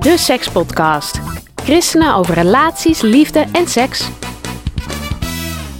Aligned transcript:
De 0.00 0.18
Sekspodcast. 0.18 1.20
Christenen 1.54 2.14
over 2.14 2.34
relaties, 2.34 3.00
liefde 3.00 3.46
en 3.52 3.68
seks. 3.68 4.08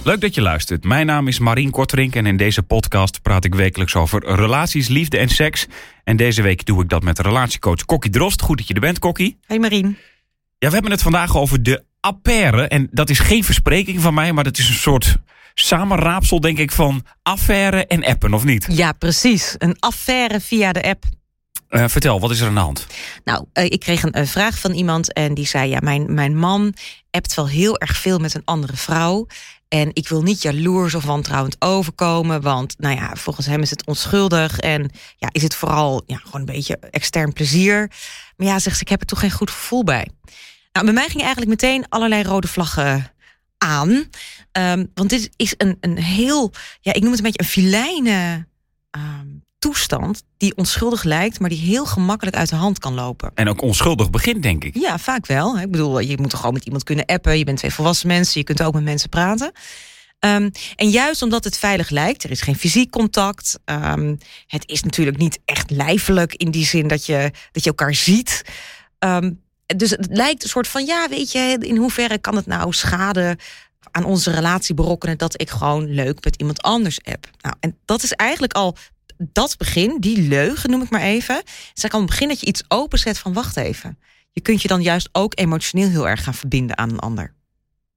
Leuk 0.03 0.21
dat 0.21 0.35
je 0.35 0.41
luistert. 0.41 0.83
Mijn 0.83 1.05
naam 1.05 1.27
is 1.27 1.39
Marien 1.39 1.71
Kortrink 1.71 2.15
en 2.15 2.25
in 2.25 2.37
deze 2.37 2.63
podcast 2.63 3.21
praat 3.21 3.45
ik 3.45 3.55
wekelijks 3.55 3.95
over 3.95 4.35
relaties, 4.35 4.87
liefde 4.87 5.17
en 5.17 5.29
seks. 5.29 5.67
En 6.03 6.17
deze 6.17 6.41
week 6.41 6.65
doe 6.65 6.83
ik 6.83 6.89
dat 6.89 7.03
met 7.03 7.19
relatiecoach 7.19 7.85
Kokkie 7.85 8.11
Drost. 8.11 8.41
Goed 8.41 8.57
dat 8.57 8.67
je 8.67 8.73
er 8.73 8.79
bent, 8.79 8.99
Kokkie. 8.99 9.37
Hey 9.45 9.59
Marien. 9.59 9.97
Ja, 10.57 10.67
we 10.67 10.73
hebben 10.73 10.91
het 10.91 11.01
vandaag 11.01 11.37
over 11.37 11.63
de 11.63 11.83
affaire. 11.99 12.67
En 12.67 12.87
dat 12.91 13.09
is 13.09 13.19
geen 13.19 13.43
verspreking 13.43 14.01
van 14.01 14.13
mij, 14.13 14.33
maar 14.33 14.43
dat 14.43 14.57
is 14.57 14.69
een 14.69 14.75
soort 14.75 15.17
samenraapsel, 15.53 16.39
denk 16.39 16.57
ik, 16.57 16.71
van 16.71 17.05
affaire 17.23 17.85
en 17.85 18.05
appen, 18.05 18.33
of 18.33 18.43
niet? 18.43 18.67
Ja, 18.69 18.91
precies. 18.91 19.55
Een 19.57 19.75
affaire 19.79 20.39
via 20.39 20.71
de 20.71 20.83
app. 20.83 21.03
Uh, 21.71 21.87
vertel, 21.87 22.19
wat 22.19 22.31
is 22.31 22.39
er 22.39 22.47
aan 22.47 22.53
de 22.53 22.59
hand? 22.59 22.87
Nou, 23.23 23.45
uh, 23.53 23.63
ik 23.63 23.79
kreeg 23.79 24.03
een, 24.03 24.17
een, 24.17 24.27
vraag 24.27 24.59
van 24.59 24.71
iemand 24.71 25.13
en 25.13 25.33
die 25.33 25.47
zei: 25.47 25.69
Ja, 25.69 25.79
mijn, 25.81 26.13
mijn 26.13 26.37
man 26.37 26.73
appt 27.11 27.33
wel 27.33 27.47
heel 27.47 27.79
erg 27.79 27.97
veel 27.97 28.19
met 28.19 28.33
een 28.33 28.45
andere 28.45 28.75
vrouw. 28.75 29.27
En 29.67 29.89
ik 29.93 30.07
wil 30.07 30.21
niet 30.21 30.41
jaloers 30.41 30.95
of 30.95 31.03
wantrouwend 31.03 31.55
overkomen, 31.59 32.41
want 32.41 32.75
nou 32.77 32.95
ja, 32.95 33.15
volgens 33.15 33.45
hem 33.45 33.61
is 33.61 33.69
het 33.69 33.85
onschuldig 33.85 34.59
en 34.59 34.91
ja, 35.17 35.29
is 35.31 35.43
het 35.43 35.55
vooral 35.55 36.03
ja, 36.05 36.17
gewoon 36.17 36.39
een 36.39 36.53
beetje 36.53 36.77
extern 36.77 37.33
plezier. 37.33 37.91
Maar 38.37 38.47
ja, 38.47 38.59
zegt 38.59 38.75
ze, 38.75 38.81
ik 38.81 38.89
heb 38.89 39.01
er 39.01 39.07
toch 39.07 39.19
geen 39.19 39.31
goed 39.31 39.49
gevoel 39.49 39.83
bij. 39.83 40.09
Nou, 40.71 40.85
bij 40.85 40.93
mij 40.93 41.07
gingen 41.07 41.25
eigenlijk 41.25 41.61
meteen 41.61 41.85
allerlei 41.89 42.23
rode 42.23 42.47
vlaggen 42.47 43.11
aan. 43.57 43.89
Um, 44.51 44.91
want 44.93 45.09
dit 45.09 45.29
is 45.35 45.53
een, 45.57 45.77
een 45.79 45.97
heel, 45.97 46.53
ja, 46.81 46.93
ik 46.93 47.01
noem 47.01 47.11
het 47.11 47.19
een 47.19 47.25
beetje 47.25 47.41
een 47.41 47.45
filijne 47.45 48.47
um, 48.91 49.43
toestand 49.61 50.23
die 50.37 50.55
onschuldig 50.55 51.03
lijkt, 51.03 51.39
maar 51.39 51.49
die 51.49 51.59
heel 51.59 51.85
gemakkelijk 51.85 52.35
uit 52.35 52.49
de 52.49 52.55
hand 52.55 52.79
kan 52.79 52.93
lopen. 52.93 53.31
En 53.35 53.49
ook 53.49 53.61
onschuldig 53.61 54.09
begint, 54.09 54.43
denk 54.43 54.63
ik. 54.63 54.77
Ja, 54.77 54.99
vaak 54.99 55.25
wel. 55.25 55.59
Ik 55.59 55.71
bedoel, 55.71 55.99
je 55.99 56.17
moet 56.17 56.31
er 56.31 56.37
gewoon 56.37 56.53
met 56.53 56.65
iemand 56.65 56.83
kunnen 56.83 57.05
appen. 57.05 57.37
Je 57.37 57.43
bent 57.43 57.57
twee 57.57 57.73
volwassen 57.73 58.07
mensen, 58.07 58.39
je 58.39 58.45
kunt 58.45 58.63
ook 58.63 58.73
met 58.73 58.83
mensen 58.83 59.09
praten. 59.09 59.51
Um, 60.25 60.51
en 60.75 60.89
juist 60.89 61.21
omdat 61.21 61.43
het 61.43 61.57
veilig 61.57 61.89
lijkt, 61.89 62.23
er 62.23 62.31
is 62.31 62.41
geen 62.41 62.55
fysiek 62.55 62.91
contact. 62.91 63.59
Um, 63.65 64.17
het 64.47 64.67
is 64.69 64.83
natuurlijk 64.83 65.17
niet 65.17 65.39
echt 65.45 65.69
lijfelijk 65.69 66.35
in 66.35 66.51
die 66.51 66.65
zin 66.65 66.87
dat 66.87 67.05
je, 67.05 67.31
dat 67.51 67.63
je 67.63 67.69
elkaar 67.69 67.95
ziet. 67.95 68.41
Um, 68.99 69.41
dus 69.65 69.89
het 69.89 70.07
lijkt 70.09 70.43
een 70.43 70.49
soort 70.49 70.67
van, 70.67 70.85
ja, 70.85 71.07
weet 71.09 71.31
je, 71.31 71.57
in 71.59 71.77
hoeverre 71.77 72.17
kan 72.17 72.35
het 72.35 72.45
nou 72.45 72.73
schade 72.73 73.37
aan 73.91 74.03
onze 74.03 74.31
relatie 74.31 74.75
berokkenen 74.75 75.17
dat 75.17 75.41
ik 75.41 75.49
gewoon 75.49 75.85
leuk 75.85 76.23
met 76.23 76.35
iemand 76.35 76.61
anders 76.61 76.99
app. 77.03 77.27
Nou, 77.41 77.55
en 77.59 77.77
dat 77.85 78.03
is 78.03 78.11
eigenlijk 78.11 78.53
al 78.53 78.77
dat 79.31 79.57
begin, 79.57 79.99
die 79.99 80.21
leugen 80.21 80.69
noem 80.69 80.81
ik 80.81 80.89
maar 80.89 81.01
even. 81.01 81.41
Zij 81.73 81.89
kan 81.89 81.99
het 81.99 82.09
begin 82.09 82.27
dat 82.27 82.39
je 82.39 82.45
iets 82.45 82.63
openzet 82.67 83.17
van 83.17 83.33
wacht 83.33 83.57
even. 83.57 83.99
Je 84.31 84.41
kunt 84.41 84.61
je 84.61 84.67
dan 84.67 84.81
juist 84.81 85.09
ook 85.11 85.39
emotioneel 85.39 85.89
heel 85.89 86.07
erg 86.07 86.23
gaan 86.23 86.33
verbinden 86.33 86.77
aan 86.77 86.89
een 86.89 86.99
ander. 86.99 87.33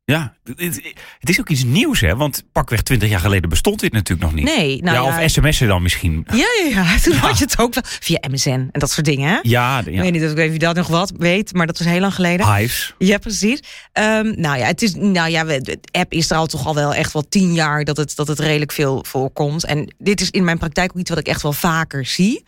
Ja, 0.07 0.35
het 1.19 1.29
is 1.29 1.41
ook 1.41 1.49
iets 1.49 1.65
nieuws, 1.65 2.01
hè? 2.01 2.17
Want 2.17 2.43
pakweg 2.53 2.83
twintig 2.83 3.09
jaar 3.09 3.21
geleden 3.21 3.49
bestond 3.49 3.81
dit 3.81 3.93
natuurlijk 3.93 4.21
nog 4.21 4.35
niet. 4.35 4.45
Nee, 4.57 4.83
nou 4.83 4.97
ja, 4.97 5.19
ja, 5.19 5.25
of 5.25 5.31
sms'en 5.31 5.69
dan 5.69 5.83
misschien. 5.83 6.27
Ja, 6.33 6.37
ja, 6.37 6.69
ja. 6.69 6.99
Toen 7.03 7.15
ja. 7.15 7.19
had 7.19 7.39
je 7.39 7.45
het 7.45 7.59
ook 7.59 7.75
wel 7.75 7.83
via 7.87 8.19
MSN 8.31 8.51
en 8.51 8.69
dat 8.73 8.91
soort 8.91 9.07
dingen, 9.07 9.29
hè? 9.29 9.39
Ja, 9.43 9.79
ja. 9.79 9.79
Ik 9.79 10.01
weet 10.01 10.13
niet 10.13 10.25
of 10.25 10.33
ik 10.33 10.61
dat 10.61 10.77
nog 10.77 10.87
wat 10.87 11.13
weet, 11.17 11.53
maar 11.53 11.67
dat 11.67 11.79
was 11.79 11.87
heel 11.87 12.01
lang 12.01 12.15
geleden. 12.15 12.55
Hives. 12.55 12.95
Ja, 12.99 13.19
precies. 13.19 13.63
Um, 13.93 14.41
nou 14.41 14.59
ja, 14.59 14.67
het 14.67 14.83
is, 14.83 14.95
nou 14.95 15.31
ja, 15.31 15.45
de 15.45 15.79
app 15.91 16.13
is 16.13 16.31
er 16.31 16.37
al 16.37 16.47
toch 16.47 16.67
al 16.67 16.75
wel 16.75 16.95
echt 16.95 17.13
wel 17.13 17.29
tien 17.29 17.55
jaar 17.55 17.85
dat 17.85 17.97
het, 17.97 18.17
dat 18.17 18.29
het 18.29 18.39
redelijk 18.39 18.73
veel 18.73 19.05
voorkomt. 19.09 19.65
En 19.65 19.95
dit 19.99 20.21
is 20.21 20.31
in 20.31 20.45
mijn 20.45 20.59
praktijk 20.59 20.91
ook 20.91 21.01
iets 21.01 21.11
wat 21.11 21.19
ik 21.19 21.29
echt 21.29 21.43
wel 21.43 21.53
vaker 21.53 22.07
zie. 22.07 22.45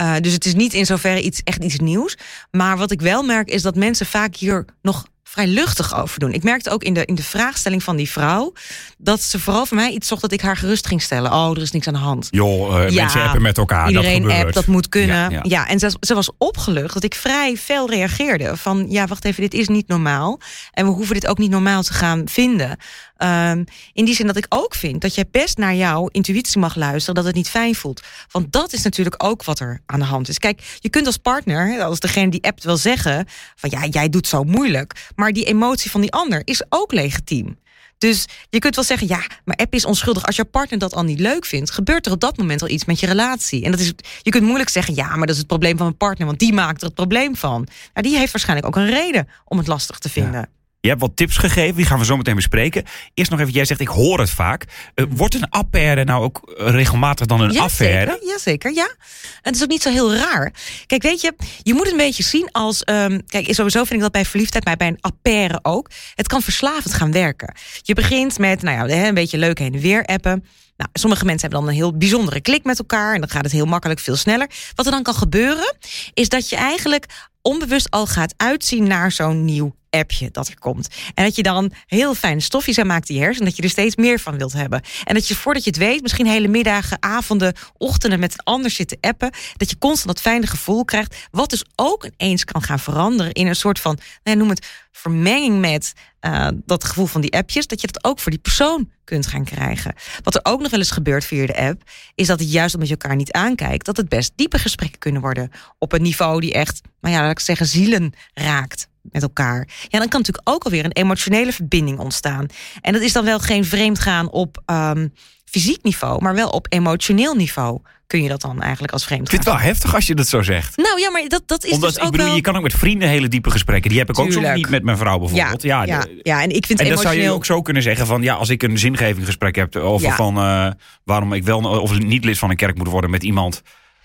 Uh, 0.00 0.14
dus 0.20 0.32
het 0.32 0.44
is 0.44 0.54
niet 0.54 0.72
in 0.72 0.86
zoverre 0.86 1.22
iets, 1.22 1.40
echt 1.44 1.64
iets 1.64 1.78
nieuws. 1.78 2.16
Maar 2.50 2.76
wat 2.76 2.90
ik 2.90 3.00
wel 3.00 3.22
merk 3.22 3.48
is 3.48 3.62
dat 3.62 3.76
mensen 3.76 4.06
vaak 4.06 4.36
hier 4.36 4.64
nog 4.82 5.06
vrij 5.32 5.46
luchtig 5.46 5.94
over 5.96 6.18
doen. 6.18 6.32
Ik 6.32 6.42
merkte 6.42 6.70
ook 6.70 6.82
in 6.82 6.94
de, 6.94 7.04
in 7.04 7.14
de 7.14 7.22
vraagstelling 7.22 7.82
van 7.82 7.96
die 7.96 8.10
vrouw... 8.10 8.52
dat 9.02 9.22
ze 9.22 9.38
vooral 9.38 9.66
voor 9.66 9.76
mij 9.76 9.90
iets 9.90 10.08
zocht 10.08 10.20
dat 10.20 10.32
ik 10.32 10.40
haar 10.40 10.56
gerust 10.56 10.86
ging 10.86 11.02
stellen. 11.02 11.32
Oh, 11.32 11.50
er 11.50 11.62
is 11.62 11.70
niks 11.70 11.86
aan 11.86 11.92
de 11.92 11.98
hand. 11.98 12.28
Joh, 12.30 12.80
uh, 12.80 12.88
ja, 12.88 13.02
mensen 13.02 13.22
appen 13.22 13.42
met 13.42 13.58
elkaar, 13.58 13.88
Iedereen 13.88 14.22
dat 14.22 14.32
app, 14.32 14.52
dat 14.52 14.66
moet 14.66 14.88
kunnen. 14.88 15.16
Ja, 15.16 15.30
ja. 15.30 15.40
ja 15.42 15.68
en 15.68 15.78
ze, 15.78 15.96
ze, 16.00 16.14
was 16.14 16.30
opgelucht 16.38 16.94
dat 16.94 17.04
ik 17.04 17.14
vrij 17.14 17.56
fel 17.56 17.90
reageerde. 17.90 18.56
Van, 18.56 18.86
ja, 18.88 19.06
wacht 19.06 19.24
even, 19.24 19.42
dit 19.42 19.54
is 19.54 19.68
niet 19.68 19.88
normaal. 19.88 20.40
En 20.72 20.86
we 20.86 20.92
hoeven 20.92 21.14
dit 21.14 21.26
ook 21.26 21.38
niet 21.38 21.50
normaal 21.50 21.82
te 21.82 21.92
gaan 21.92 22.22
vinden. 22.28 22.78
Um, 23.18 23.64
in 23.92 24.04
die 24.04 24.14
zin 24.14 24.26
dat 24.26 24.36
ik 24.36 24.46
ook 24.48 24.74
vind 24.74 25.00
dat 25.00 25.14
jij 25.14 25.24
best 25.30 25.58
naar 25.58 25.74
jouw 25.74 26.06
intuïtie 26.06 26.60
mag 26.60 26.74
luisteren, 26.74 27.14
dat 27.14 27.24
het 27.24 27.34
niet 27.34 27.48
fijn 27.48 27.74
voelt. 27.74 28.02
Want 28.30 28.52
dat 28.52 28.72
is 28.72 28.82
natuurlijk 28.82 29.24
ook 29.24 29.44
wat 29.44 29.60
er 29.60 29.80
aan 29.86 29.98
de 29.98 30.04
hand 30.04 30.28
is. 30.28 30.38
Kijk, 30.38 30.76
je 30.78 30.88
kunt 30.88 31.06
als 31.06 31.16
partner, 31.16 31.82
als 31.82 32.00
degene 32.00 32.30
die 32.30 32.44
appt, 32.44 32.64
wel 32.64 32.76
zeggen: 32.76 33.26
van 33.56 33.70
ja, 33.70 33.86
jij 33.86 34.08
doet 34.08 34.26
zo 34.26 34.44
moeilijk. 34.44 35.10
Maar 35.14 35.32
die 35.32 35.44
emotie 35.44 35.90
van 35.90 36.00
die 36.00 36.12
ander 36.12 36.42
is 36.44 36.62
ook 36.68 36.92
legitiem. 36.92 37.60
Dus 38.02 38.24
je 38.50 38.58
kunt 38.58 38.74
wel 38.74 38.84
zeggen, 38.84 39.08
ja, 39.08 39.26
maar 39.44 39.56
app 39.56 39.74
is 39.74 39.84
onschuldig. 39.84 40.26
Als 40.26 40.36
jouw 40.36 40.44
partner 40.44 40.78
dat 40.78 40.94
al 40.94 41.04
niet 41.04 41.20
leuk 41.20 41.44
vindt, 41.44 41.70
gebeurt 41.70 42.06
er 42.06 42.12
op 42.12 42.20
dat 42.20 42.36
moment 42.36 42.62
al 42.62 42.68
iets 42.68 42.84
met 42.84 43.00
je 43.00 43.06
relatie. 43.06 43.64
En 43.64 43.70
dat 43.70 43.80
is, 43.80 43.92
je 44.22 44.30
kunt 44.30 44.44
moeilijk 44.44 44.70
zeggen, 44.70 44.94
ja, 44.94 45.08
maar 45.08 45.26
dat 45.26 45.30
is 45.30 45.38
het 45.38 45.46
probleem 45.46 45.76
van 45.76 45.86
mijn 45.86 45.96
partner, 45.96 46.26
want 46.26 46.38
die 46.38 46.52
maakt 46.52 46.80
er 46.80 46.86
het 46.86 46.94
probleem 46.94 47.36
van. 47.36 47.68
Nou, 47.94 48.06
die 48.08 48.18
heeft 48.18 48.32
waarschijnlijk 48.32 48.68
ook 48.68 48.76
een 48.76 48.90
reden 48.90 49.28
om 49.44 49.58
het 49.58 49.66
lastig 49.66 49.98
te 49.98 50.08
vinden. 50.08 50.40
Ja. 50.40 50.61
Je 50.82 50.88
hebt 50.88 51.00
wat 51.00 51.16
tips 51.16 51.36
gegeven, 51.36 51.76
die 51.76 51.86
gaan 51.86 51.98
we 51.98 52.04
zo 52.04 52.16
meteen 52.16 52.34
bespreken. 52.34 52.84
Eerst 53.14 53.30
nog 53.30 53.40
even, 53.40 53.52
jij 53.52 53.64
zegt, 53.64 53.80
ik 53.80 53.88
hoor 53.88 54.18
het 54.18 54.30
vaak. 54.30 54.64
Uh, 54.94 55.06
wordt 55.10 55.34
een 55.34 55.48
affaire 55.48 56.04
nou 56.04 56.22
ook 56.22 56.52
regelmatig 56.56 57.26
dan 57.26 57.40
een 57.40 57.52
ja, 57.52 57.62
affaire? 57.62 58.10
Zeker, 58.10 58.28
ja, 58.28 58.38
zeker, 58.38 58.72
ja. 58.74 58.94
Het 59.42 59.54
is 59.56 59.62
ook 59.62 59.68
niet 59.68 59.82
zo 59.82 59.90
heel 59.90 60.14
raar. 60.14 60.52
Kijk, 60.86 61.02
weet 61.02 61.20
je, 61.20 61.34
je 61.62 61.72
moet 61.74 61.82
het 61.82 61.92
een 61.92 61.98
beetje 61.98 62.22
zien 62.22 62.48
als... 62.50 62.82
Um, 62.90 63.26
kijk, 63.26 63.54
sowieso 63.54 63.78
vind 63.78 63.92
ik 63.92 64.00
dat 64.00 64.12
bij 64.12 64.24
verliefdheid, 64.24 64.64
maar 64.64 64.76
bij 64.76 64.86
een 64.86 65.00
affaire 65.00 65.58
ook. 65.62 65.90
Het 66.14 66.28
kan 66.28 66.42
verslavend 66.42 66.94
gaan 66.94 67.12
werken. 67.12 67.54
Je 67.82 67.94
begint 67.94 68.38
met, 68.38 68.62
nou 68.62 68.88
ja, 68.88 69.06
een 69.06 69.14
beetje 69.14 69.38
leuk 69.38 69.58
heen 69.58 69.74
en 69.74 69.80
weer 69.80 70.04
appen. 70.04 70.44
Nou, 70.76 70.90
sommige 70.92 71.24
mensen 71.24 71.48
hebben 71.48 71.60
dan 71.60 71.68
een 71.68 71.82
heel 71.82 71.96
bijzondere 71.96 72.40
klik 72.40 72.64
met 72.64 72.78
elkaar... 72.78 73.14
en 73.14 73.20
dan 73.20 73.30
gaat 73.30 73.44
het 73.44 73.52
heel 73.52 73.66
makkelijk, 73.66 74.00
veel 74.00 74.16
sneller. 74.16 74.50
Wat 74.74 74.86
er 74.86 74.92
dan 74.92 75.02
kan 75.02 75.14
gebeuren, 75.14 75.76
is 76.14 76.28
dat 76.28 76.48
je 76.48 76.56
eigenlijk 76.56 77.06
onbewust 77.42 77.90
al 77.90 78.06
gaat 78.06 78.34
uitzien 78.36 78.86
naar 78.86 79.12
zo'n 79.12 79.44
nieuw 79.44 79.74
appje 79.98 80.30
dat 80.30 80.48
er 80.48 80.58
komt. 80.58 80.88
En 81.14 81.24
dat 81.24 81.36
je 81.36 81.42
dan 81.42 81.72
heel 81.86 82.14
fijne 82.14 82.40
stofjes 82.40 82.78
aan 82.78 82.86
maakt 82.86 83.08
in 83.08 83.14
je 83.14 83.20
hersenen. 83.20 83.48
Dat 83.48 83.56
je 83.56 83.62
er 83.62 83.70
steeds 83.70 83.96
meer 83.96 84.18
van 84.18 84.38
wilt 84.38 84.52
hebben. 84.52 84.82
En 85.04 85.14
dat 85.14 85.28
je 85.28 85.34
voordat 85.34 85.64
je 85.64 85.70
het 85.70 85.78
weet, 85.78 86.02
misschien 86.02 86.26
hele 86.26 86.48
middagen, 86.48 87.02
avonden, 87.02 87.54
ochtenden 87.76 88.20
met 88.20 88.32
een 88.32 88.44
ander 88.44 88.70
zit 88.70 88.88
te 88.88 88.98
appen. 89.00 89.30
Dat 89.56 89.70
je 89.70 89.78
constant 89.78 90.06
dat 90.06 90.20
fijne 90.20 90.46
gevoel 90.46 90.84
krijgt. 90.84 91.16
Wat 91.30 91.50
dus 91.50 91.64
ook 91.76 92.08
ineens 92.18 92.44
kan 92.44 92.62
gaan 92.62 92.78
veranderen 92.78 93.32
in 93.32 93.46
een 93.46 93.56
soort 93.56 93.80
van, 93.80 93.98
nou, 94.22 94.36
noem 94.36 94.48
het 94.48 94.66
vermenging 94.92 95.60
met 95.60 95.92
uh, 96.20 96.48
dat 96.66 96.84
gevoel 96.84 97.06
van 97.06 97.20
die 97.20 97.32
appjes. 97.32 97.66
Dat 97.66 97.80
je 97.80 97.86
dat 97.86 98.04
ook 98.04 98.18
voor 98.18 98.30
die 98.30 98.40
persoon 98.40 98.90
kunt 99.04 99.26
gaan 99.26 99.44
krijgen. 99.44 99.94
Wat 100.22 100.34
er 100.34 100.40
ook 100.42 100.60
nog 100.60 100.70
wel 100.70 100.80
eens 100.80 100.90
gebeurt 100.90 101.24
via 101.24 101.46
de 101.46 101.56
app, 101.56 101.82
is 102.14 102.26
dat 102.26 102.38
het 102.38 102.52
juist 102.52 102.74
omdat 102.74 102.88
je 102.88 102.96
elkaar 102.96 103.16
niet 103.16 103.32
aankijkt, 103.32 103.86
dat 103.86 103.96
het 103.96 104.08
best 104.08 104.32
diepe 104.36 104.58
gesprekken 104.58 104.98
kunnen 104.98 105.20
worden. 105.22 105.50
Op 105.78 105.92
een 105.92 106.02
niveau 106.02 106.40
die 106.40 106.52
echt, 106.52 106.80
nou 107.00 107.14
ja, 107.14 107.20
laat 107.20 107.30
ik 107.30 107.38
zeggen, 107.38 107.66
zielen 107.66 108.12
raakt 108.34 108.90
met 109.02 109.22
elkaar. 109.22 109.68
Ja, 109.88 109.98
dan 109.98 110.08
kan 110.08 110.20
natuurlijk 110.20 110.48
ook 110.48 110.64
alweer 110.64 110.84
een 110.84 110.92
emotionele 110.92 111.52
verbinding 111.52 111.98
ontstaan. 111.98 112.46
En 112.80 112.92
dat 112.92 113.02
is 113.02 113.12
dan 113.12 113.24
wel 113.24 113.38
geen 113.38 113.64
vreemdgaan 113.64 114.30
op 114.30 114.62
um, 114.66 115.12
fysiek 115.44 115.82
niveau, 115.82 116.22
maar 116.22 116.34
wel 116.34 116.48
op 116.48 116.66
emotioneel 116.68 117.34
niveau 117.34 117.80
kun 118.06 118.22
je 118.22 118.28
dat 118.28 118.40
dan 118.40 118.62
eigenlijk 118.62 118.92
als 118.92 119.04
vreemd 119.04 119.22
Ik 119.22 119.30
vind 119.30 119.44
het 119.44 119.52
wel 119.52 119.62
heftig 119.62 119.94
als 119.94 120.06
je 120.06 120.14
dat 120.14 120.28
zo 120.28 120.42
zegt. 120.42 120.76
Nou 120.76 121.00
ja, 121.00 121.10
maar 121.10 121.24
dat, 121.28 121.42
dat 121.46 121.64
is 121.64 121.72
Omdat, 121.72 121.94
dus 121.94 121.98
ook 121.98 122.04
ik 122.04 122.10
bedoel, 122.10 122.26
wel... 122.26 122.36
je 122.36 122.42
kan 122.42 122.56
ook 122.56 122.62
met 122.62 122.74
vrienden 122.74 123.08
hele 123.08 123.28
diepe 123.28 123.50
gesprekken. 123.50 123.90
Die 123.90 123.98
heb 123.98 124.08
ik 124.08 124.18
ook 124.18 124.32
soms 124.32 124.54
niet 124.54 124.68
met 124.68 124.82
mijn 124.82 124.96
vrouw 124.96 125.18
bijvoorbeeld. 125.18 125.62
Ja, 125.62 125.84
ja, 125.84 125.96
ja, 125.96 126.06
ja, 126.22 126.42
en 126.42 126.50
ik 126.50 126.66
vind 126.66 126.80
en 126.80 126.84
dat 126.88 126.94
emotioneel... 126.94 127.12
zou 127.12 127.30
je 127.30 127.30
ook 127.30 127.44
zo 127.44 127.62
kunnen 127.62 127.82
zeggen 127.82 128.06
van... 128.06 128.22
ja, 128.22 128.34
als 128.34 128.48
ik 128.48 128.62
een 128.62 128.78
zingeving 128.78 129.26
gesprek 129.26 129.56
heb 129.56 129.76
over 129.76 130.06
Ja. 130.06 130.16
van... 130.16 130.38
Uh, 130.38 130.70
waarom 131.04 131.32
ik 131.32 131.44
wel 131.44 131.58
of 131.58 131.98
niet 131.98 132.24
lid 132.24 132.38
van 132.38 132.50
een 132.50 132.56
kerk 132.56 132.76
moet 132.76 132.88
worden 132.88 133.10
met 133.10 133.22
iemand... 133.22 133.62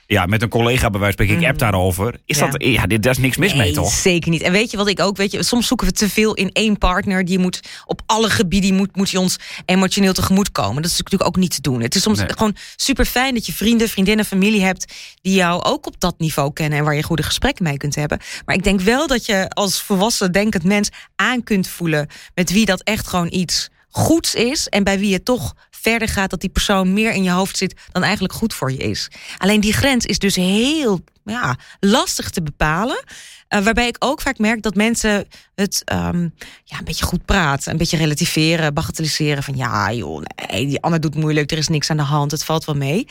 ja, 0.09 0.25
met 0.25 0.41
een 0.41 0.49
collega 0.49 0.89
bij 0.89 0.99
wijze 0.99 1.15
van 1.17 1.25
spreken, 1.25 1.43
ik 1.43 1.49
app 1.49 1.59
daarover. 1.59 2.19
Is 2.25 2.37
Ja. 2.37 2.47
dat, 2.49 2.63
ja, 2.63 2.85
dit, 2.85 3.03
daar 3.03 3.11
is 3.11 3.17
niks 3.17 3.37
mis 3.37 3.53
mee, 3.53 3.71
toch? 3.73 3.91
zeker 3.91 4.29
niet. 4.31 4.41
En 4.41 4.51
weet 4.51 4.71
je 4.71 4.77
wat 4.77 4.87
ik 4.87 4.99
ook, 4.99 5.17
weet 5.17 5.31
je, 5.31 5.43
soms 5.43 5.67
zoeken 5.67 5.87
we 5.87 5.93
te 5.93 6.09
veel 6.09 6.33
in 6.33 6.49
één 6.53 6.77
partner. 6.77 7.25
Die 7.25 7.39
moet 7.39 7.59
op 7.85 8.01
alle 8.05 8.29
gebieden, 8.29 8.73
moet, 8.75 8.95
moet 8.95 9.09
je 9.09 9.19
ons 9.19 9.37
emotioneel 9.65 10.13
tegemoet 10.13 10.51
komen. 10.51 10.81
Dat 10.81 10.91
is 10.91 10.97
natuurlijk 10.97 11.29
ook 11.29 11.35
niet 11.35 11.55
te 11.55 11.61
doen. 11.61 11.81
Het 11.81 11.95
is 11.95 12.01
soms 12.01 12.17
Nee. 12.19 12.27
gewoon 12.33 12.55
super 12.75 13.05
fijn 13.05 13.33
dat 13.33 13.45
je 13.45 13.53
vrienden, 13.53 13.89
vriendinnen, 13.89 14.25
familie 14.25 14.61
hebt. 14.63 14.93
die 15.21 15.35
jou 15.35 15.63
ook 15.63 15.87
op 15.87 15.99
dat 15.99 16.15
niveau 16.19 16.53
kennen 16.53 16.79
en 16.79 16.85
waar 16.85 16.95
je 16.95 17.03
goede 17.03 17.23
gesprekken 17.23 17.63
mee 17.63 17.77
kunt 17.77 17.95
hebben. 17.95 18.19
Maar 18.45 18.55
ik 18.55 18.63
denk 18.63 18.81
wel 18.81 19.07
dat 19.07 19.25
je 19.25 19.49
als 19.49 19.81
volwassen 19.81 20.31
denkend 20.31 20.63
mens 20.63 20.89
aan 21.15 21.43
kunt 21.43 21.67
voelen. 21.67 22.07
met 22.35 22.51
wie 22.51 22.65
dat 22.65 22.81
echt 22.81 23.07
gewoon 23.07 23.27
iets 23.31 23.69
goeds 23.89 24.35
is. 24.35 24.67
en 24.67 24.83
bij 24.83 24.99
wie 24.99 25.13
het 25.13 25.25
toch 25.25 25.53
verder 25.71 26.07
gaat 26.07 26.29
dat 26.29 26.41
die 26.41 26.49
persoon 26.49 26.93
meer 26.93 27.13
in 27.13 27.23
je 27.23 27.31
hoofd 27.31 27.57
zit 27.57 27.75
dan 27.91 28.03
eigenlijk 28.03 28.33
goed 28.33 28.53
voor 28.53 28.71
je 28.71 28.77
is. 28.77 29.07
Alleen 29.37 29.59
die 29.59 29.73
grens 29.73 30.05
is 30.05 30.19
dus 30.19 30.35
heel 30.35 31.03
ja, 31.23 31.55
lastig 31.79 32.29
te 32.29 32.43
bepalen. 32.43 33.03
Eh, 33.47 33.61
waarbij 33.61 33.87
ik 33.87 33.95
ook 33.99 34.21
vaak 34.21 34.37
merk 34.37 34.61
dat 34.61 34.75
mensen 34.75 35.27
het 35.55 35.81
ehm, 35.85 36.21
ja, 36.63 36.77
een 36.77 36.85
beetje 36.85 37.05
goed 37.05 37.25
praten. 37.25 37.71
Een 37.71 37.77
beetje 37.77 37.97
relativeren, 37.97 38.73
bagatelliseren. 38.73 39.43
Van 39.43 39.55
ja, 39.55 39.93
joh, 39.93 40.23
nee, 40.49 40.67
die 40.67 40.81
ander 40.81 40.99
doet 40.99 41.15
moeilijk. 41.15 41.51
Er 41.51 41.57
is 41.57 41.67
niks 41.67 41.89
aan 41.89 41.97
de 41.97 42.03
hand. 42.03 42.31
Het 42.31 42.43
valt 42.43 42.65
wel 42.65 42.75
mee. 42.75 43.07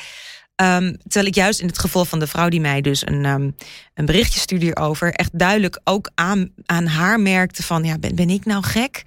Ehm, 0.57 0.95
terwijl 1.03 1.27
ik 1.27 1.35
juist 1.35 1.61
in 1.61 1.67
het 1.67 1.79
geval 1.79 2.05
van 2.05 2.19
de 2.19 2.27
vrouw 2.27 2.49
die 2.49 2.61
mij 2.61 2.81
dus 2.81 3.07
een, 3.07 3.25
ehm, 3.25 3.51
een 3.95 4.07
berichtje 4.07 4.41
stuurde 4.41 4.65
hierover... 4.65 5.13
echt 5.13 5.39
duidelijk 5.39 5.81
ook 5.85 6.11
aan, 6.15 6.51
aan 6.67 6.87
haar 6.87 7.21
merkte 7.21 7.63
van... 7.63 7.85
ja, 7.85 7.99
ben, 7.99 8.15
ben 8.15 8.31
ik 8.31 8.45
nou 8.45 8.63
gek? 8.63 9.03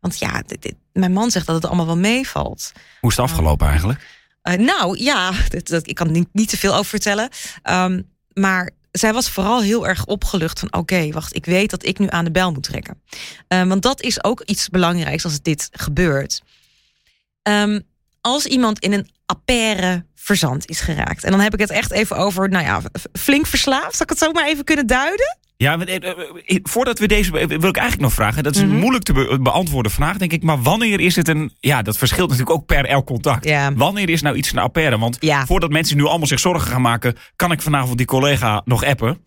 Want 0.00 0.18
ja, 0.18 0.42
dit- 0.46 0.62
dit- 0.62 0.76
mijn 0.92 1.12
man 1.12 1.30
zegt 1.30 1.46
dat 1.46 1.54
het 1.54 1.64
allemaal 1.64 1.86
wel 1.86 1.96
meevalt. 1.96 2.72
Hoe 3.00 3.10
is 3.10 3.16
het 3.16 3.24
afgelopen 3.26 3.68
eigenlijk? 3.68 4.06
Eh, 4.42 4.54
nou 4.54 4.98
ja, 5.02 5.32
dat, 5.48 5.66
dat, 5.66 5.88
ik 5.88 5.94
kan 5.94 6.06
er 6.06 6.12
niet, 6.12 6.28
niet 6.32 6.48
te 6.48 6.56
veel 6.58 6.72
over 6.72 6.84
vertellen. 6.84 7.28
Ehm, 7.62 8.02
maar 8.32 8.70
zij 8.90 9.12
was 9.12 9.30
vooral 9.30 9.62
heel 9.62 9.86
erg 9.88 10.04
opgelucht 10.06 10.58
van... 10.58 10.72
oké, 10.74 11.10
wacht, 11.10 11.34
ik 11.36 11.44
weet 11.44 11.70
dat 11.70 11.84
ik 11.84 11.98
nu 11.98 12.06
aan 12.10 12.24
de 12.24 12.30
bel 12.30 12.52
moet 12.52 12.62
trekken. 12.62 13.02
Eh, 13.48 13.62
want 13.62 13.82
dat 13.82 14.00
is 14.02 14.24
ook 14.24 14.40
iets 14.40 14.68
belangrijks 14.68 15.24
als 15.24 15.42
dit 15.42 15.68
gebeurt. 15.72 16.42
Ehm, 17.42 17.80
als 18.20 18.46
iemand 18.46 18.78
in 18.78 18.92
een 18.92 19.10
appaire 19.26 20.06
verzand 20.14 20.68
is 20.68 20.80
geraakt... 20.80 21.24
en 21.24 21.30
dan 21.30 21.40
heb 21.40 21.52
ik 21.54 21.60
het 21.60 21.70
echt 21.70 21.90
even 21.90 22.16
over, 22.16 22.48
nou 22.48 22.64
ja, 22.64 22.80
flink 23.12 23.46
verslaafd. 23.46 23.92
Zal 23.96 24.02
ik 24.02 24.08
het 24.08 24.18
zo 24.18 24.32
maar 24.32 24.46
even 24.46 24.64
kunnen 24.64 24.86
duiden? 24.86 25.38
Ja, 25.58 25.76
want, 25.76 25.88
eh, 25.88 26.10
eh, 26.10 26.58
voordat 26.62 26.98
we 26.98 27.06
deze. 27.06 27.38
eh, 27.38 27.46
wil 27.46 27.68
ik 27.68 27.76
eigenlijk 27.76 28.00
nog 28.00 28.12
vragen. 28.12 28.42
Dat 28.42 28.54
is 28.54 28.62
Mhm. 28.62 28.70
een 28.70 28.76
moeilijk 28.78 29.04
te 29.04 29.12
be- 29.12 29.38
beantwoorden 29.40 29.92
vraag, 29.92 30.16
denk 30.16 30.32
ik. 30.32 30.42
Maar 30.42 30.62
wanneer 30.62 31.00
is 31.00 31.16
het 31.16 31.28
een. 31.28 31.52
Ja, 31.60 31.82
dat 31.82 31.98
verschilt 31.98 32.28
natuurlijk 32.30 32.56
ook 32.58 32.66
per 32.66 32.84
elk 32.84 33.06
contact. 33.06 33.44
Ja. 33.44 33.74
Wanneer 33.74 34.08
is 34.10 34.22
nou 34.22 34.36
iets 34.36 34.52
een 34.52 34.58
affaire? 34.58 34.98
Want 34.98 35.16
Ja. 35.20 35.46
voordat 35.46 35.70
mensen 35.70 35.96
nu 35.96 36.04
allemaal 36.04 36.26
zich 36.26 36.40
zorgen 36.40 36.70
gaan 36.70 36.82
maken. 36.82 37.16
kan 37.36 37.52
ik 37.52 37.62
vanavond 37.62 37.96
die 37.96 38.06
collega 38.06 38.62
nog 38.64 38.84
appen? 38.84 39.18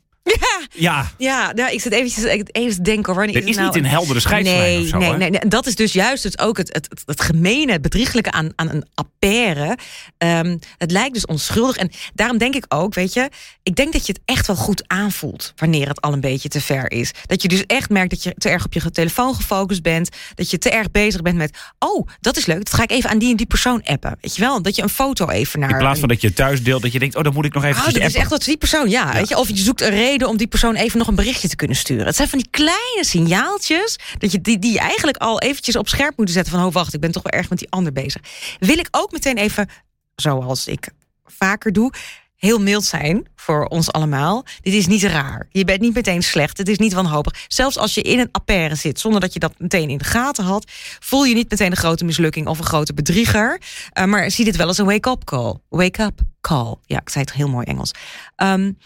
Ja, 0.80 1.12
Ja, 1.18 1.52
nou, 1.54 1.72
ik 1.72 1.82
zit 1.82 1.92
eventjes 1.92 2.24
even 2.24 2.74
te 2.74 2.82
denken... 2.82 3.16
Wanneer 3.16 3.36
er 3.36 3.48
is 3.48 3.56
nou 3.56 3.68
niet 3.68 3.76
een 3.76 3.90
heldere 3.90 4.20
scheidslijn 4.20 4.60
nee, 4.60 4.82
of 4.82 4.88
zo. 4.88 4.98
nee, 4.98 5.14
nee, 5.14 5.30
nee. 5.30 5.48
Dat 5.48 5.68
is 5.68 5.76
dus 5.76 5.94
juist 5.94 6.24
het, 6.24 6.40
ook 6.40 6.58
het, 6.58 6.74
het, 6.74 6.88
het, 6.90 7.04
het 7.06 7.22
gemene, 7.22 7.72
het 7.72 7.82
bedrieglijke 7.82 8.32
aan, 8.32 8.52
aan 8.56 8.70
een 8.70 8.86
appaire. 8.94 9.78
Ehm, 10.18 10.58
het 10.78 10.92
lijkt 10.92 11.14
dus 11.14 11.26
onschuldig. 11.26 11.76
En 11.76 11.92
daarom 12.14 12.38
denk 12.38 12.56
ik 12.56 12.66
ook, 12.68 12.94
weet 12.94 13.14
je, 13.14 13.30
ik 13.64 13.76
denk 13.76 13.94
dat 13.94 14.06
je 14.06 14.12
het 14.12 14.22
echt 14.26 14.48
wel 14.48 14.56
goed 14.56 14.84
aanvoelt 14.88 15.54
wanneer 15.56 15.88
het 15.88 16.02
al 16.02 16.14
een 16.14 16.22
beetje 16.22 16.50
te 16.50 16.62
ver 16.62 16.92
is. 16.92 17.12
Dat 17.26 17.42
je 17.42 17.48
dus 17.48 17.66
echt 17.66 17.90
merkt 17.90 18.10
dat 18.10 18.24
je 18.24 18.34
te 18.38 18.50
erg 18.50 18.66
op 18.66 18.74
je 18.74 18.92
telefoon 18.92 19.36
gefocust 19.36 19.82
bent. 19.82 20.10
Dat 20.36 20.52
je 20.52 20.58
te 20.58 20.70
erg 20.70 20.92
bezig 20.92 21.22
bent 21.22 21.38
met, 21.38 21.58
oh, 21.80 22.08
dat 22.20 22.38
is 22.38 22.46
leuk. 22.46 22.58
Dat 22.58 22.74
ga 22.74 22.84
ik 22.84 22.92
even 22.92 23.10
aan 23.10 23.20
die 23.20 23.30
en 23.30 23.36
die 23.36 23.46
persoon 23.46 23.84
appen. 23.84 24.18
Weet 24.22 24.36
je 24.36 24.42
wel? 24.42 24.62
Dat 24.62 24.76
je 24.76 24.82
een 24.82 24.90
foto 24.90 25.30
even 25.30 25.60
naar. 25.60 25.70
In 25.70 25.78
plaats 25.78 26.00
van 26.00 26.10
dat 26.10 26.22
je 26.22 26.34
thuis 26.34 26.64
deelt, 26.64 26.82
dat 26.82 26.92
je 26.92 27.00
denkt: 27.00 27.16
oh, 27.16 27.24
dan 27.24 27.34
moet 27.34 27.46
ik 27.46 27.54
nog 27.54 27.64
even. 27.64 27.80
Oh, 27.88 27.94
dat 27.94 28.04
is 28.04 28.16
echt 28.16 28.30
wat 28.30 28.44
die 28.44 28.58
persoon, 28.58 28.90
ja, 28.90 29.14
Weet 29.14 29.30
je? 29.30 29.38
Of 29.38 29.48
je 29.48 29.58
zoekt 29.58 29.82
een 29.82 29.90
reden 29.90 30.28
om 30.28 30.38
die 30.38 30.48
persoon 30.48 30.69
even 30.76 30.98
nog 30.98 31.08
een 31.08 31.16
berichtje 31.16 31.48
te 31.48 31.56
kunnen 31.56 31.78
sturen. 31.78 32.06
Het 32.06 32.16
zijn 32.16 32.30
van 32.30 32.40
die 32.40 32.50
kleine 32.50 33.02
signaaltjes 33.02 34.00
dat 34.18 34.32
je 34.32 34.42
die, 34.42 34.60
die 34.60 34.80
eigenlijk 34.80 35.18
al 35.18 35.40
eventjes 35.40 35.76
op 35.76 35.88
scherp 35.88 36.18
moeten 36.18 36.36
zetten 36.36 36.54
van, 36.54 36.66
oh 36.66 36.74
wacht, 36.74 36.94
ik 36.94 37.00
ben 37.00 37.12
toch 37.12 37.24
wel 37.24 37.40
erg 37.40 37.50
met 37.50 37.60
die 37.60 37.72
ander 37.72 37.94
bezig. 37.94 38.22
Wil 38.60 38.78
ik 38.78 38.88
ook 38.92 39.12
meteen 39.12 39.38
even, 39.38 39.70
zoals 40.16 40.68
ik 40.68 40.90
vaker 41.26 41.74
doe, 41.74 41.94
heel 42.40 42.60
mild 42.60 42.86
zijn 42.86 43.28
voor 43.36 43.66
ons 43.66 43.92
allemaal. 43.92 44.46
Dit 44.62 44.74
is 44.74 44.88
niet 44.88 45.04
raar. 45.04 45.48
Je 45.52 45.64
bent 45.64 45.82
niet 45.82 45.94
meteen 45.94 46.24
slecht. 46.24 46.58
Het 46.58 46.70
is 46.70 46.78
niet 46.78 46.94
wanhopig. 46.94 47.46
Zelfs 47.48 47.78
als 47.78 47.94
je 47.94 48.02
in 48.02 48.20
een 48.20 48.30
affaire 48.32 48.76
zit, 48.76 49.00
zonder 49.00 49.22
dat 49.22 49.34
je 49.34 49.40
dat 49.40 49.54
meteen 49.58 49.90
in 49.90 49.98
de 49.98 50.04
gaten 50.04 50.44
had, 50.44 50.72
voel 51.00 51.24
je 51.26 51.34
niet 51.34 51.50
meteen 51.50 51.72
een 51.72 51.78
grote 51.78 52.06
mislukking 52.06 52.48
of 52.48 52.58
een 52.58 52.66
grote 52.66 52.94
bedrieger. 52.94 53.62
Uh, 53.98 54.06
maar 54.06 54.32
zie 54.32 54.46
dit 54.46 54.56
wel 54.56 54.68
als 54.68 54.78
een 54.78 54.86
wake-up 54.86 55.24
call. 55.24 55.56
Wake-up 55.70 56.20
call. 56.42 56.76
Ja, 56.86 57.00
ik 57.00 57.10
zei 57.10 57.24
het 57.24 57.34
heel 57.34 57.50
mooi 57.50 57.66
Engels. 57.66 57.92
Um, 58.38 58.78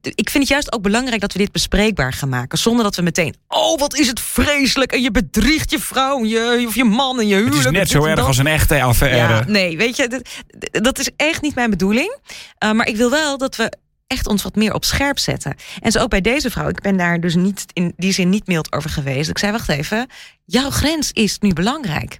ik 0.00 0.30
vind 0.30 0.44
het 0.44 0.48
juist 0.48 0.72
ook 0.72 0.82
belangrijk 0.82 1.20
dat 1.20 1.32
we 1.32 1.38
dit 1.38 1.52
bespreekbaar 1.52 2.12
gaan 2.12 2.28
maken. 2.28 2.58
Zonder 2.58 2.84
dat 2.84 2.96
we 2.96 3.02
meteen, 3.02 3.34
oh 3.48 3.78
wat 3.78 3.94
is 3.94 4.06
het 4.08 4.20
vreselijk. 4.20 4.92
En 4.92 5.02
je 5.02 5.10
bedriegt 5.10 5.70
je 5.70 5.78
vrouw 5.78 6.24
je, 6.24 6.64
of 6.66 6.74
je 6.74 6.84
man 6.84 7.20
en 7.20 7.26
je 7.26 7.34
huwelijk. 7.34 7.56
Het 7.56 7.66
is 7.66 7.78
net 7.78 7.88
zo 7.88 8.04
erg 8.04 8.26
als 8.26 8.38
een 8.38 8.46
echte 8.46 8.82
affaire. 8.82 9.34
Ja, 9.34 9.44
nee, 9.46 9.76
weet 9.76 9.96
je, 9.96 10.08
dat, 10.08 10.28
dat 10.82 10.98
is 10.98 11.10
echt 11.16 11.42
niet 11.42 11.54
mijn 11.54 11.70
bedoeling. 11.70 12.18
Uh, 12.64 12.72
maar 12.72 12.88
ik 12.88 12.96
wil 12.96 13.10
wel 13.10 13.38
dat 13.38 13.56
we 13.56 13.72
echt 14.06 14.26
ons 14.26 14.42
wat 14.42 14.54
meer 14.54 14.74
op 14.74 14.84
scherp 14.84 15.18
zetten. 15.18 15.54
En 15.80 15.92
zo 15.92 15.98
ook 15.98 16.08
bij 16.08 16.20
deze 16.20 16.50
vrouw. 16.50 16.68
Ik 16.68 16.80
ben 16.80 16.96
daar 16.96 17.20
dus 17.20 17.34
niet 17.34 17.64
in 17.72 17.92
die 17.96 18.12
zin 18.12 18.28
niet 18.28 18.46
mild 18.46 18.72
over 18.72 18.90
geweest. 18.90 19.30
Ik 19.30 19.38
zei, 19.38 19.52
wacht 19.52 19.68
even, 19.68 20.06
jouw 20.44 20.70
grens 20.70 21.12
is 21.12 21.38
nu 21.38 21.52
belangrijk. 21.52 22.18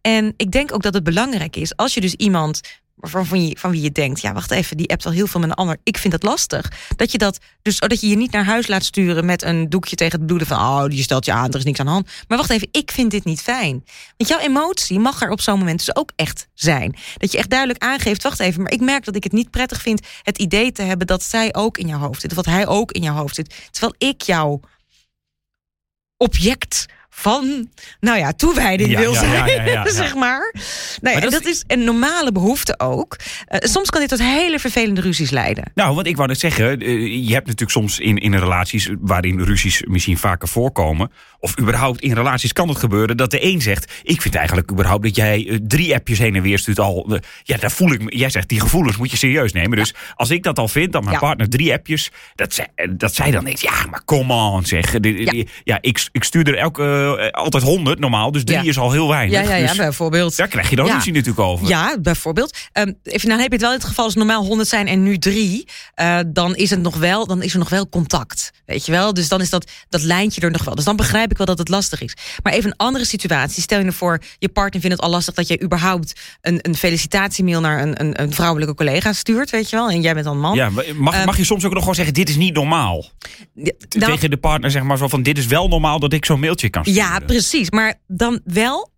En 0.00 0.34
ik 0.36 0.50
denk 0.50 0.74
ook 0.74 0.82
dat 0.82 0.94
het 0.94 1.04
belangrijk 1.04 1.56
is 1.56 1.76
als 1.76 1.94
je 1.94 2.00
dus 2.00 2.14
iemand 2.14 2.60
van, 3.00 3.70
wie 3.70 3.80
je 3.80 3.92
denkt, 3.92 4.20
ja, 4.20 4.32
wacht 4.32 4.50
even, 4.50 4.76
die 4.76 4.90
appt 4.90 5.06
al 5.06 5.12
heel 5.12 5.26
veel 5.26 5.40
met 5.40 5.48
een 5.48 5.54
ander. 5.54 5.76
Ik 5.82 5.98
vind 5.98 6.12
dat 6.12 6.22
lastig. 6.22 6.72
Dat 6.96 7.12
je 7.12 7.18
dat, 7.18 7.38
dus 7.62 7.78
dat 7.78 8.00
je 8.00 8.08
je 8.08 8.16
niet 8.16 8.32
naar 8.32 8.44
huis 8.44 8.66
laat 8.66 8.84
sturen 8.84 9.24
met 9.24 9.42
een 9.42 9.68
doekje 9.68 9.96
tegen 9.96 10.18
het 10.18 10.26
bloeden 10.26 10.46
van, 10.46 10.58
oh, 10.58 10.84
die 10.84 11.02
stelt 11.02 11.24
je 11.24 11.32
aan, 11.32 11.50
er 11.50 11.58
is 11.58 11.64
niks 11.64 11.80
aan 11.80 11.86
de 11.86 11.92
hand. 11.92 12.08
Maar 12.28 12.38
wacht 12.38 12.50
even, 12.50 12.68
ik 12.70 12.90
vind 12.90 13.10
dit 13.10 13.24
niet 13.24 13.40
fijn. 13.40 13.84
Want 14.16 14.30
jouw 14.30 14.38
emotie 14.38 14.98
mag 14.98 15.22
er 15.22 15.30
op 15.30 15.40
zo'n 15.40 15.58
moment 15.58 15.78
dus 15.78 15.96
ook 15.96 16.12
echt 16.16 16.48
zijn. 16.54 16.96
Dat 17.16 17.32
je 17.32 17.38
echt 17.38 17.50
duidelijk 17.50 17.82
aangeeft, 17.82 18.22
wacht 18.22 18.40
even, 18.40 18.62
maar 18.62 18.72
ik 18.72 18.80
merk 18.80 19.04
dat 19.04 19.16
ik 19.16 19.24
het 19.24 19.32
niet 19.32 19.50
prettig 19.50 19.82
vind 19.82 20.06
het 20.22 20.38
idee 20.38 20.72
te 20.72 20.82
hebben 20.82 21.06
dat 21.06 21.22
zij 21.22 21.54
ook 21.54 21.78
in 21.78 21.86
jouw 21.86 21.98
hoofd 21.98 22.20
zit, 22.20 22.30
of 22.30 22.36
dat 22.36 22.54
hij 22.54 22.66
ook 22.66 22.92
in 22.92 23.02
jouw 23.02 23.14
hoofd 23.14 23.34
zit. 23.34 23.68
Terwijl 23.70 23.94
ik 23.98 24.22
jouw 24.22 24.60
object 26.16 26.86
van, 27.18 27.68
nou 28.00 28.18
ja, 28.18 28.32
toewijding 28.32 28.90
Ja, 28.90 28.98
wil 28.98 29.14
zijn, 29.14 29.64
ja, 29.66 29.88
zeg 30.02 30.14
maar. 30.14 30.52
Nou 30.52 30.62
ja, 31.00 31.12
Maar 31.12 31.20
dat, 31.20 31.30
dat 31.30 31.46
is 31.46 31.64
een 31.66 31.84
normale 31.84 32.32
behoefte 32.32 32.78
ook. 32.78 33.16
Uh, 33.18 33.58
soms 33.60 33.90
kan 33.90 34.00
dit 34.00 34.08
tot 34.08 34.18
hele 34.18 34.58
vervelende 34.58 35.00
ruzies 35.00 35.30
leiden. 35.30 35.64
Nou, 35.74 35.94
want 35.94 36.06
ik 36.06 36.16
wou 36.16 36.28
net 36.28 36.38
zeggen, 36.38 36.82
uh, 36.82 37.26
je 37.26 37.32
hebt 37.32 37.46
natuurlijk 37.46 37.70
soms 37.70 37.98
in, 37.98 38.16
in 38.16 38.34
relaties 38.34 38.90
waarin 39.00 39.40
ruzies 39.40 39.84
misschien 39.86 40.18
vaker 40.18 40.48
voorkomen. 40.48 41.10
Of 41.40 41.60
überhaupt 41.60 42.00
in 42.00 42.12
relaties 42.12 42.52
kan 42.52 42.68
het 42.68 42.78
gebeuren 42.78 43.16
dat 43.16 43.30
de 43.30 43.44
een 43.44 43.60
zegt: 43.60 43.92
Ik 44.02 44.22
vind 44.22 44.34
eigenlijk 44.34 44.70
überhaupt 44.70 45.02
dat 45.02 45.16
jij 45.16 45.44
uh, 45.44 45.58
drie 45.62 45.94
appjes 45.94 46.18
heen 46.18 46.34
en 46.34 46.42
weer 46.42 46.58
stuurt 46.58 46.80
al. 46.80 47.18
ja, 47.42 47.56
daar 47.56 47.70
voel 47.70 47.92
ik 47.92 48.02
me. 48.02 48.16
Jij 48.16 48.30
zegt 48.30 48.48
die 48.48 48.60
gevoelens 48.60 48.96
moet 48.96 49.10
je 49.10 49.16
serieus 49.16 49.52
nemen. 49.52 49.78
Dus 49.78 49.94
als 50.14 50.30
ik 50.30 50.42
dat 50.42 50.58
al 50.58 50.68
vind, 50.68 50.92
dat 50.92 51.04
mijn 51.04 51.18
partner 51.18 51.48
drie 51.48 51.72
appjes, 51.72 52.10
dat 52.34 52.54
zij, 52.54 52.68
dat 52.90 53.14
zij 53.14 53.30
dan 53.30 53.44
denkt: 53.44 53.60
Ja, 53.60 53.86
maar 53.90 54.04
come 54.04 54.34
on, 54.34 54.64
zeg. 54.64 54.92
Ja, 55.00 55.44
ja 55.64 55.78
ik, 55.80 56.08
ik 56.12 56.24
stuur 56.24 56.48
er 56.48 56.56
elke, 56.56 57.07
altijd 57.30 57.62
honderd 57.62 57.98
normaal, 57.98 58.32
dus 58.32 58.44
drie 58.44 58.62
Ja. 58.62 58.68
is 58.68 58.78
al 58.78 58.92
heel 58.92 59.08
weinig. 59.08 59.34
Ja, 59.34 59.42
ja, 59.50 59.54
ja, 59.56 59.66
Dus 59.66 59.76
bijvoorbeeld. 59.76 60.36
daar 60.36 60.48
krijg 60.48 60.70
je 60.70 60.76
dan 60.76 60.86
ruzie 60.90 61.12
natuurlijk 61.12 61.40
over. 61.40 61.68
Ja, 61.68 61.96
bijvoorbeeld. 62.02 62.56
Um, 62.72 62.98
even, 63.02 63.28
nou 63.28 63.40
heb 63.40 63.48
je 63.48 63.54
het 63.54 63.62
wel 63.64 63.72
in 63.72 63.78
het 63.78 63.86
geval 63.86 64.04
als 64.04 64.14
normaal 64.14 64.44
100 64.44 64.68
zijn 64.68 64.86
en 64.86 65.02
nu 65.02 65.18
drie. 65.18 65.64
Uh, 66.00 66.18
dan 66.26 66.56
is 66.56 66.70
het 66.70 66.80
nog 66.82 66.96
wel, 66.96 67.26
dan 67.26 67.42
is 67.42 67.52
er 67.52 67.58
nog 67.58 67.68
wel 67.68 67.88
contact. 67.88 68.50
Weet 68.66 68.86
je 68.86 68.92
wel? 68.92 69.14
Dus 69.14 69.28
dan 69.28 69.40
is 69.40 69.50
dat, 69.50 69.70
dat 69.88 70.02
lijntje 70.02 70.40
er 70.40 70.50
nog 70.50 70.64
wel. 70.64 70.74
Dus 70.74 70.84
dan 70.84 70.96
begrijp 70.96 71.30
ik 71.30 71.36
wel 71.36 71.46
dat 71.46 71.58
het 71.58 71.68
lastig 71.68 72.02
is. 72.02 72.16
Maar 72.42 72.52
even 72.52 72.70
een 72.70 72.76
andere 72.76 73.04
situatie. 73.04 73.62
Stel 73.62 73.78
je 73.78 73.84
nou 73.84 73.96
voor, 73.96 74.20
je 74.38 74.48
partner 74.48 74.80
vindt 74.80 74.96
het 74.96 75.04
al 75.04 75.10
lastig 75.10 75.34
dat 75.34 75.48
jij 75.48 75.62
überhaupt 75.62 76.20
een, 76.40 76.58
een 76.62 76.74
felicitatiemail 76.76 77.60
naar 77.60 77.82
een, 77.82 78.00
een, 78.00 78.22
een 78.22 78.32
vrouwelijke 78.32 78.74
collega 78.74 79.12
stuurt, 79.12 79.50
weet 79.50 79.70
je 79.70 79.76
wel? 79.76 79.90
En 79.90 80.00
jij 80.00 80.12
bent 80.14 80.24
dan 80.26 80.40
man. 80.40 80.54
Ja, 80.56 80.70
mag, 80.96 81.18
Um, 81.18 81.24
mag 81.24 81.36
je 81.36 81.44
soms 81.44 81.64
ook 81.64 81.70
nog 81.70 81.80
gewoon 81.80 81.94
zeggen: 81.94 82.14
Dit 82.14 82.28
is 82.28 82.36
niet 82.36 82.54
normaal? 82.54 83.04
Nou, 83.54 83.72
Tegen 83.88 84.30
de 84.30 84.36
partner 84.36 84.70
zeg 84.70 84.82
maar 84.82 84.98
zo 84.98 85.08
van: 85.08 85.22
Dit 85.22 85.38
is 85.38 85.46
wel 85.46 85.68
normaal 85.68 85.98
dat 85.98 86.12
ik 86.12 86.24
zo'n 86.24 86.40
mailtje 86.40 86.68
kan. 86.68 86.82
Ja, 86.94 87.18
precies. 87.18 87.70
Maar 87.70 87.94
dan 88.06 88.40
wel 88.44 88.90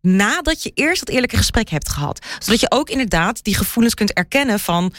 nadat 0.00 0.62
je 0.62 0.70
eerst 0.74 1.06
dat 1.06 1.14
eerlijke 1.14 1.36
gesprek 1.36 1.68
hebt 1.68 1.88
gehad. 1.88 2.26
Zodat 2.38 2.60
je 2.60 2.70
ook 2.70 2.90
inderdaad 2.90 3.44
die 3.44 3.54
gevoelens 3.54 3.94
kunt 3.94 4.12
erkennen 4.12 4.60
van... 4.60 4.94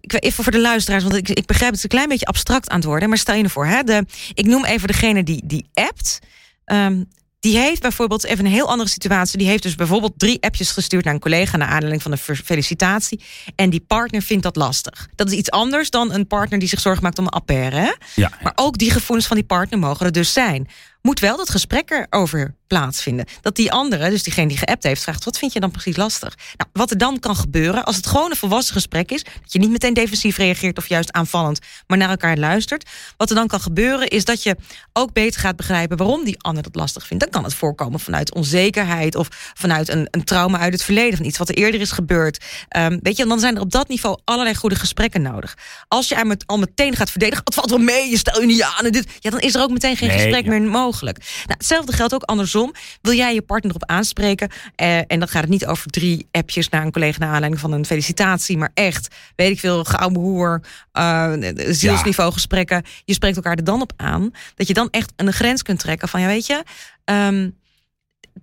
Ik, 0.00 0.24
even 0.24 0.42
voor 0.44 0.52
de 0.52 0.60
luisteraars, 0.60 1.02
want 1.02 1.14
ik, 1.14 1.28
ik 1.28 1.46
begrijp 1.46 1.72
het 1.72 1.82
een 1.82 1.88
klein 1.88 2.08
beetje 2.08 2.26
abstract 2.26 2.70
aan 2.70 2.76
het 2.76 2.84
worden. 2.84 3.08
Maar 3.08 3.18
stel 3.18 3.34
je 3.34 3.42
ervoor, 3.42 3.66
hè, 3.66 3.82
de, 3.82 4.06
ik 4.34 4.46
noem 4.46 4.64
even 4.64 4.88
degene 4.88 5.22
die, 5.22 5.42
die 5.44 5.70
appt. 5.74 6.18
Um, 6.64 7.08
die 7.40 7.58
heeft 7.58 7.80
bijvoorbeeld 7.80 8.24
even 8.24 8.44
een 8.44 8.52
heel 8.52 8.68
andere 8.68 8.88
situatie. 8.88 9.38
Die 9.38 9.48
heeft 9.48 9.62
dus 9.62 9.74
bijvoorbeeld 9.74 10.18
drie 10.18 10.42
appjes 10.42 10.70
gestuurd 10.70 11.04
naar 11.04 11.14
een 11.14 11.20
collega... 11.20 11.56
naar 11.56 11.68
aanleiding 11.68 12.02
van 12.02 12.12
een 12.12 12.36
felicitatie. 12.36 13.20
En 13.54 13.70
die 13.70 13.80
partner 13.80 14.22
vindt 14.22 14.42
dat 14.42 14.56
lastig. 14.56 15.08
Dat 15.14 15.30
is 15.30 15.38
iets 15.38 15.50
anders 15.50 15.90
dan 15.90 16.12
een 16.12 16.26
partner 16.26 16.58
die 16.58 16.68
zich 16.68 16.80
zorgen 16.80 17.02
maakt 17.02 17.18
om 17.18 17.24
een 17.24 17.30
affaire. 17.30 17.76
Hè? 17.76 17.92
Ja. 18.14 18.32
Maar 18.42 18.52
ook 18.54 18.78
die 18.78 18.90
gevoelens 18.90 19.26
van 19.26 19.36
die 19.36 19.46
partner 19.46 19.78
mogen 19.78 20.06
er 20.06 20.12
dus 20.12 20.32
zijn. 20.32 20.68
Moet 21.02 21.20
wel 21.20 21.36
dat 21.36 21.50
gesprek 21.50 21.90
erover 21.90 22.54
plaatsvinden. 22.66 23.26
Dat 23.40 23.56
die 23.56 23.72
andere, 23.72 24.10
dus 24.10 24.22
diegene 24.22 24.48
die 24.48 24.56
geappt 24.56 24.82
heeft, 24.82 25.02
vraagt: 25.02 25.24
wat 25.24 25.38
vind 25.38 25.52
je 25.52 25.60
dan 25.60 25.70
precies 25.70 25.96
lastig? 25.96 26.36
Nou, 26.56 26.70
wat 26.72 26.90
er 26.90 26.98
dan 26.98 27.18
kan 27.18 27.36
gebeuren, 27.36 27.84
als 27.84 27.96
het 27.96 28.06
gewoon 28.06 28.30
een 28.30 28.36
volwassen 28.36 28.74
gesprek 28.74 29.10
is, 29.10 29.24
dat 29.24 29.52
je 29.52 29.58
niet 29.58 29.70
meteen 29.70 29.94
defensief 29.94 30.36
reageert 30.36 30.78
of 30.78 30.86
juist 30.86 31.12
aanvallend, 31.12 31.58
maar 31.86 31.98
naar 31.98 32.10
elkaar 32.10 32.36
luistert. 32.36 32.88
Wat 33.16 33.30
er 33.30 33.36
dan 33.36 33.46
kan 33.46 33.60
gebeuren, 33.60 34.08
is 34.08 34.24
dat 34.24 34.42
je 34.42 34.56
ook 34.92 35.12
beter 35.12 35.40
gaat 35.40 35.56
begrijpen 35.56 35.96
waarom 35.96 36.24
die 36.24 36.38
ander 36.38 36.62
dat 36.62 36.74
lastig 36.74 37.06
vindt. 37.06 37.22
Dan 37.22 37.32
kan 37.32 37.44
het 37.44 37.54
voorkomen 37.54 38.00
vanuit 38.00 38.34
onzekerheid 38.34 39.14
of 39.14 39.28
vanuit 39.54 39.88
een, 39.88 40.08
een 40.10 40.24
trauma 40.24 40.58
uit 40.58 40.72
het 40.72 40.82
verleden, 40.82 41.16
van 41.16 41.26
iets 41.26 41.38
wat 41.38 41.48
er 41.48 41.54
eerder 41.54 41.80
is 41.80 41.90
gebeurd. 41.90 42.44
Um, 42.76 42.98
weet 43.02 43.16
je, 43.16 43.26
dan 43.26 43.40
zijn 43.40 43.56
er 43.56 43.62
op 43.62 43.70
dat 43.70 43.88
niveau 43.88 44.18
allerlei 44.24 44.56
goede 44.56 44.76
gesprekken 44.76 45.22
nodig. 45.22 45.56
Als 45.88 46.08
je 46.08 46.24
met, 46.24 46.46
al 46.46 46.58
meteen 46.58 46.96
gaat 46.96 47.10
verdedigen, 47.10 47.44
het 47.44 47.54
valt 47.54 47.70
wel 47.70 47.78
mee, 47.78 48.10
je 48.10 48.18
stel 48.18 48.40
je 48.40 48.46
niet 48.46 48.62
aan 48.62 48.84
en 48.84 48.92
dit, 48.92 49.06
ja, 49.18 49.30
dan 49.30 49.40
is 49.40 49.54
er 49.54 49.62
ook 49.62 49.70
meteen 49.70 49.96
geen 49.96 50.10
gesprek 50.10 50.46
meer 50.46 50.62
mogelijk. 50.62 50.89
Nou, 51.00 51.14
hetzelfde 51.46 51.92
geldt 51.92 52.14
ook 52.14 52.22
andersom. 52.22 52.72
Wil 53.02 53.14
jij 53.14 53.34
je 53.34 53.42
partner 53.42 53.70
erop 53.70 53.90
aanspreken? 53.90 54.48
Eh, 54.74 54.96
en 54.96 55.18
dan 55.18 55.28
gaat 55.28 55.42
het 55.42 55.50
niet 55.50 55.66
over 55.66 55.90
drie 55.90 56.28
appjes 56.30 56.68
naar 56.68 56.84
een 56.84 56.92
collega 56.92 57.18
naar 57.18 57.28
aanleiding 57.28 57.60
van 57.60 57.72
een 57.72 57.86
felicitatie, 57.86 58.58
maar 58.58 58.70
echt, 58.74 59.14
weet 59.36 59.50
ik 59.50 59.58
veel, 59.58 59.84
geoude 59.84 60.18
hoer, 60.18 60.62
uh, 60.92 61.32
zielsniveau 61.68 62.32
gesprekken. 62.32 62.84
Je 63.04 63.14
spreekt 63.14 63.36
elkaar 63.36 63.56
er 63.56 63.64
dan 63.64 63.80
op 63.80 63.92
aan 63.96 64.30
dat 64.54 64.66
je 64.66 64.74
dan 64.74 64.88
echt 64.90 65.12
een 65.16 65.32
grens 65.32 65.62
kunt 65.62 65.78
trekken 65.78 66.08
van, 66.08 66.20
ja, 66.20 66.26
weet 66.26 66.46
je. 66.46 66.62
Um, 67.04 67.58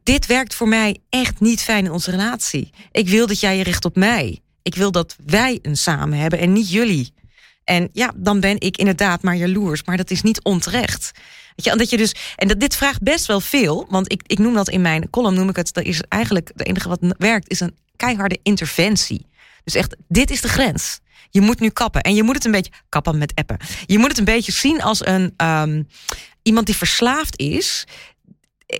dit 0.04 0.25
werkt 0.25 0.56
voor 0.56 0.68
mij 0.68 0.98
echt 1.10 1.39
niet 1.39 1.62
fijn 1.62 1.86
in 1.86 1.92
onze 1.92 2.12
relatie. 2.12 2.70
Ik 2.92 3.10
wil 3.10 3.27
dat 3.27 3.39
jij 3.39 3.58
je 3.58 3.63
richt 3.63 3.86
op 3.86 3.96
mij. 3.96 4.39
Ik 4.62 4.75
wil 4.75 4.92
dat 4.92 5.16
wij 5.25 5.60
een 5.62 5.77
samen 5.77 6.20
hebben 6.20 6.39
en 6.39 6.54
niet 6.54 6.72
jullie. 6.72 7.13
En 7.63 7.89
ja, 7.94 8.13
dan 8.16 8.39
ben 8.39 8.60
ik 8.60 8.77
inderdaad 8.77 9.22
maar 9.22 9.36
jaloers, 9.36 9.84
maar 9.84 9.98
dat 9.98 10.12
is 10.12 10.22
niet 10.22 10.44
onterecht. 10.44 11.12
Weet 11.57 11.65
je, 11.65 11.77
dat 11.77 11.89
je 11.89 11.97
dus, 11.97 12.15
en 12.35 12.47
dat, 12.47 12.59
dit 12.59 12.75
vraagt 12.75 13.01
best 13.01 13.25
wel 13.25 13.39
veel, 13.39 13.85
want 13.89 14.11
ik, 14.11 14.21
ik 14.25 14.39
noem 14.39 14.53
dat 14.53 14.69
in 14.69 14.81
mijn 14.81 15.09
column, 15.09 15.35
noem 15.35 15.49
ik 15.49 15.55
het, 15.55 15.73
dat 15.73 15.83
is 15.83 16.01
eigenlijk 16.09 16.51
het 16.55 16.67
enige 16.67 16.89
wat 16.89 16.99
werkt, 17.17 17.49
is 17.49 17.59
een 17.59 17.75
keiharde 17.95 18.39
interventie. 18.43 19.25
Dus 19.63 19.75
echt, 19.75 19.95
dit 20.07 20.31
is 20.31 20.41
de 20.41 20.47
grens. 20.47 20.99
Je 21.29 21.41
moet 21.41 21.59
nu 21.59 21.69
kappen. 21.69 22.01
En 22.01 22.15
je 22.15 22.23
moet 22.23 22.35
het 22.35 22.45
een 22.45 22.51
beetje 22.51 22.71
kappen 22.89 23.17
met 23.17 23.35
appen. 23.35 23.57
Je 23.85 23.97
moet 23.97 24.09
het 24.09 24.17
een 24.17 24.25
beetje 24.25 24.51
zien 24.51 24.81
als 24.81 25.05
een 25.05 25.33
um, 25.37 25.87
iemand 26.41 26.65
die 26.65 26.75
verslaafd 26.75 27.39
is 27.39 27.85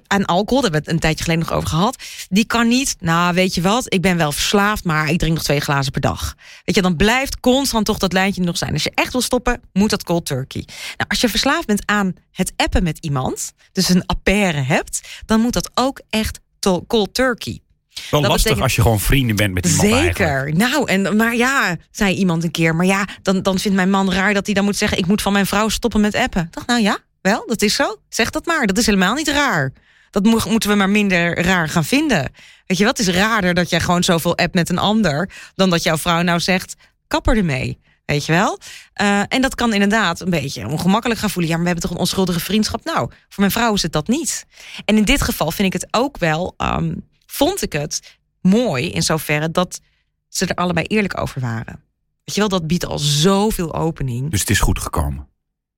aan 0.08 0.26
alcohol, 0.26 0.62
daar 0.62 0.72
hebben 0.72 0.80
we 0.80 0.86
het 0.86 0.88
een 0.88 1.00
tijdje 1.00 1.24
geleden 1.24 1.46
nog 1.46 1.58
over 1.58 1.70
gehad. 1.70 2.04
Die 2.30 2.46
kan 2.46 2.68
niet, 2.68 2.96
nou 3.00 3.34
weet 3.34 3.56
je 3.56 3.62
wat, 3.62 3.94
ik 3.94 4.02
ben 4.02 4.18
wel 4.18 4.32
verslaafd, 4.32 4.84
maar 4.84 5.10
ik 5.10 5.20
drink 5.20 5.34
nog 5.34 5.44
twee 5.44 5.60
glazen 5.60 5.92
per 5.92 6.02
dag. 6.02 6.36
Weet 6.64 6.76
je, 6.76 6.82
dan 6.82 6.96
blijft 6.96 7.40
constant 7.40 7.86
toch 7.86 7.98
dat 7.98 8.14
lijntje 8.14 8.42
nog 8.42 8.58
zijn. 8.58 8.74
Als 8.74 8.84
je 8.84 8.92
echt 8.94 9.12
wil 9.12 9.22
stoppen, 9.22 9.62
moet 9.74 9.90
dat 9.90 10.04
cold 10.04 10.26
turkey. 10.26 10.64
Nou, 10.98 11.10
als 11.10 11.22
je 11.22 11.30
verslaafd 11.30 11.68
bent 11.68 11.82
aan 11.86 12.14
het 12.32 12.54
appen 12.56 12.84
met 12.84 12.98
iemand, 12.98 13.54
dus 13.72 13.90
een 13.90 14.06
affaire 14.06 14.62
hebt, 14.62 15.08
dan 15.26 15.40
moet 15.40 15.54
dat 15.54 15.72
ook 15.74 16.02
echt 16.10 16.40
cold 16.88 17.14
turkey. 17.14 17.62
Wel 18.12 18.22
lastig 18.22 18.38
betekent... 18.38 18.62
als 18.62 18.76
je 18.76 18.82
gewoon 18.82 19.00
vrienden 19.00 19.36
bent 19.36 19.54
met 19.54 19.66
iemand 19.66 19.88
Zeker. 19.88 20.26
Eigenlijk. 20.26 20.58
Nou, 20.58 20.88
en, 20.90 21.16
maar 21.16 21.36
ja, 21.36 21.78
zei 21.92 22.16
iemand 22.16 22.44
een 22.44 22.52
keer. 22.52 22.76
Maar 22.76 22.86
ja, 22.86 23.08
dan, 23.22 23.42
dan 23.42 23.60
vindt 23.60 23.76
mijn 23.76 23.90
man 23.90 24.12
raar 24.12 24.34
dat 24.34 24.46
hij 24.46 24.56
dan 24.56 24.64
moet 24.64 24.78
zeggen... 24.78 24.98
ik 24.98 25.08
moet 25.08 25.22
van 25.22 25.34
mijn 25.34 25.46
vrouw 25.46 25.70
stoppen 25.70 26.02
met 26.02 26.16
appen. 26.16 26.42
Ik 26.42 26.54
dacht, 26.54 26.68
nou 26.68 26.82
ja, 26.82 26.98
wel, 27.30 27.44
dat 27.48 27.62
is 27.62 27.76
zo. 27.76 27.96
Zeg 28.10 28.30
dat 28.30 28.46
maar. 28.46 28.66
Dat 28.66 28.78
is 28.78 28.86
helemaal 28.86 29.14
niet 29.14 29.28
raar. 29.28 29.74
Dat 30.10 30.24
moeten 30.24 30.70
we 30.70 30.76
maar 30.76 30.90
minder 30.90 31.42
raar 31.42 31.70
gaan 31.70 31.86
vinden. 31.86 32.32
Weet 32.66 32.78
je 32.78 32.86
wat? 32.86 33.00
is 33.00 33.08
raarder 33.08 33.54
dat 33.54 33.70
jij 33.70 33.80
gewoon 33.80 34.04
zoveel 34.04 34.38
app 34.38 34.54
met 34.54 34.70
een 34.70 34.78
ander... 34.78 35.30
dan 35.56 35.70
dat 35.70 35.84
jouw 35.84 35.98
vrouw 35.98 36.22
nou 36.22 36.40
zegt, 36.40 36.76
kapper 37.08 37.38
ermee. 37.38 37.80
Weet 38.06 38.26
je 38.26 38.32
wel? 38.32 38.60
Uh, 39.02 39.22
en 39.28 39.42
dat 39.42 39.56
kan 39.56 39.74
inderdaad 39.74 40.20
een 40.20 40.30
beetje 40.30 40.68
ongemakkelijk 40.68 41.20
gaan 41.20 41.30
voelen. 41.30 41.52
Ja, 41.52 41.58
maar 41.58 41.66
we 41.66 41.72
hebben 41.72 41.90
toch 41.90 41.98
een 41.98 42.06
onschuldige 42.06 42.40
vriendschap? 42.40 42.84
Nou, 42.84 43.10
voor 43.10 43.40
mijn 43.40 43.52
vrouw 43.52 43.74
is 43.74 43.82
het 43.82 43.92
dat 43.92 44.08
niet. 44.08 44.46
En 44.86 44.98
in 44.98 45.04
dit 45.04 45.22
geval 45.22 45.52
vind 45.52 45.74
ik 45.74 45.82
het 45.82 45.88
ook 45.92 46.18
wel... 46.18 46.54
Um, 46.58 47.06
vond 47.26 47.62
ik 47.62 47.74
het 47.74 48.18
mooi 48.42 48.90
in 48.90 49.04
zoverre 49.04 49.52
dat 49.52 49.80
ze 50.30 50.46
er 50.46 50.56
allebei 50.56 50.86
eerlijk 50.86 51.20
over 51.20 51.42
waren. 51.42 51.84
Weet 52.24 52.36
je 52.36 52.40
wel, 52.40 52.50
dat 52.50 52.68
biedt 52.68 52.86
al 52.86 53.00
zoveel 53.00 53.74
opening. 53.74 54.32
Dus 54.32 54.40
het 54.40 54.50
is 54.50 54.60
goed 54.60 54.80
gekomen. 54.80 55.28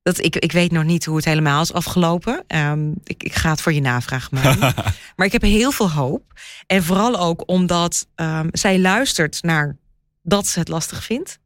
Dat, 0.01 0.23
ik, 0.23 0.35
ik 0.35 0.51
weet 0.51 0.71
nog 0.71 0.83
niet 0.83 1.05
hoe 1.05 1.15
het 1.15 1.25
helemaal 1.25 1.61
is 1.61 1.73
afgelopen. 1.73 2.43
Um, 2.47 2.93
ik, 3.03 3.23
ik 3.23 3.35
ga 3.35 3.49
het 3.49 3.61
voor 3.61 3.73
je 3.73 3.81
navragen. 3.81 4.29
Maar, 4.31 4.57
maar 5.15 5.25
ik 5.25 5.31
heb 5.31 5.41
heel 5.41 5.71
veel 5.71 5.91
hoop. 5.91 6.39
En 6.67 6.83
vooral 6.83 7.19
ook 7.19 7.43
omdat 7.45 8.07
um, 8.15 8.47
zij 8.51 8.79
luistert 8.79 9.43
naar 9.43 9.77
dat 10.21 10.47
ze 10.47 10.59
het 10.59 10.67
lastig 10.67 11.03
vindt. 11.03 11.39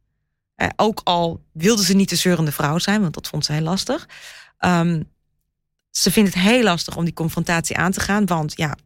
Uh, 0.58 0.68
ook 0.76 1.02
al 1.04 1.44
wilde 1.52 1.84
ze 1.84 1.94
niet 1.94 2.10
de 2.10 2.16
zeurende 2.16 2.52
vrouw 2.52 2.78
zijn, 2.78 3.02
want 3.02 3.14
dat 3.14 3.28
vond 3.28 3.46
zij 3.46 3.62
lastig. 3.62 4.08
Um, 4.60 5.12
ze 5.92 6.12
vindt 6.12 6.34
het 6.34 6.44
heel 6.44 6.64
lastig 6.64 6.96
om 6.96 7.04
die 7.04 7.14
confrontatie 7.14 7.78
aan 7.78 7.92
te 7.92 8.00
gaan. 8.00 8.26
Want 8.26 8.54
ja, 8.56 8.78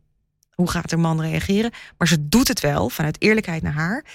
hoe 0.53 0.69
gaat 0.69 0.91
er 0.91 0.99
man 0.99 1.21
reageren? 1.21 1.71
Maar 1.97 2.07
ze 2.07 2.27
doet 2.27 2.47
het 2.47 2.59
wel 2.59 2.89
vanuit 2.89 3.21
eerlijkheid 3.21 3.61
naar 3.61 3.73
haar. 3.73 4.05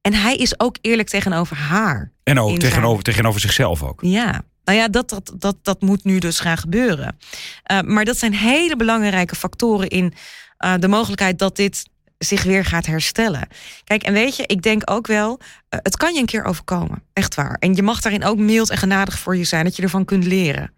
En 0.00 0.14
hij 0.14 0.36
is 0.36 0.60
ook 0.60 0.76
eerlijk 0.80 1.08
tegenover 1.08 1.56
haar. 1.56 2.12
En 2.22 2.38
ook 2.38 2.58
tegenover, 2.58 3.02
tegenover 3.02 3.40
zichzelf 3.40 3.82
ook. 3.82 4.00
Ja, 4.02 4.44
nou 4.64 4.78
ja, 4.78 4.88
dat, 4.88 5.08
dat, 5.08 5.32
dat, 5.38 5.56
dat 5.62 5.80
moet 5.80 6.04
nu 6.04 6.18
dus 6.18 6.40
gaan 6.40 6.58
gebeuren. 6.58 7.18
Uh, 7.72 7.80
maar 7.80 8.04
dat 8.04 8.18
zijn 8.18 8.34
hele 8.34 8.76
belangrijke 8.76 9.36
factoren 9.36 9.88
in 9.88 10.14
uh, 10.64 10.74
de 10.78 10.88
mogelijkheid 10.88 11.38
dat 11.38 11.56
dit 11.56 11.88
zich 12.18 12.42
weer 12.42 12.64
gaat 12.64 12.86
herstellen. 12.86 13.48
Kijk, 13.84 14.02
en 14.02 14.12
weet 14.12 14.36
je, 14.36 14.46
ik 14.46 14.62
denk 14.62 14.90
ook 14.90 15.06
wel, 15.06 15.40
uh, 15.40 15.46
het 15.82 15.96
kan 15.96 16.14
je 16.14 16.20
een 16.20 16.26
keer 16.26 16.44
overkomen. 16.44 17.02
Echt 17.12 17.34
waar. 17.34 17.56
En 17.58 17.74
je 17.74 17.82
mag 17.82 18.00
daarin 18.00 18.24
ook 18.24 18.38
mild 18.38 18.70
en 18.70 18.76
genadig 18.76 19.18
voor 19.18 19.36
je 19.36 19.44
zijn, 19.44 19.64
dat 19.64 19.76
je 19.76 19.82
ervan 19.82 20.04
kunt 20.04 20.24
leren. 20.24 20.72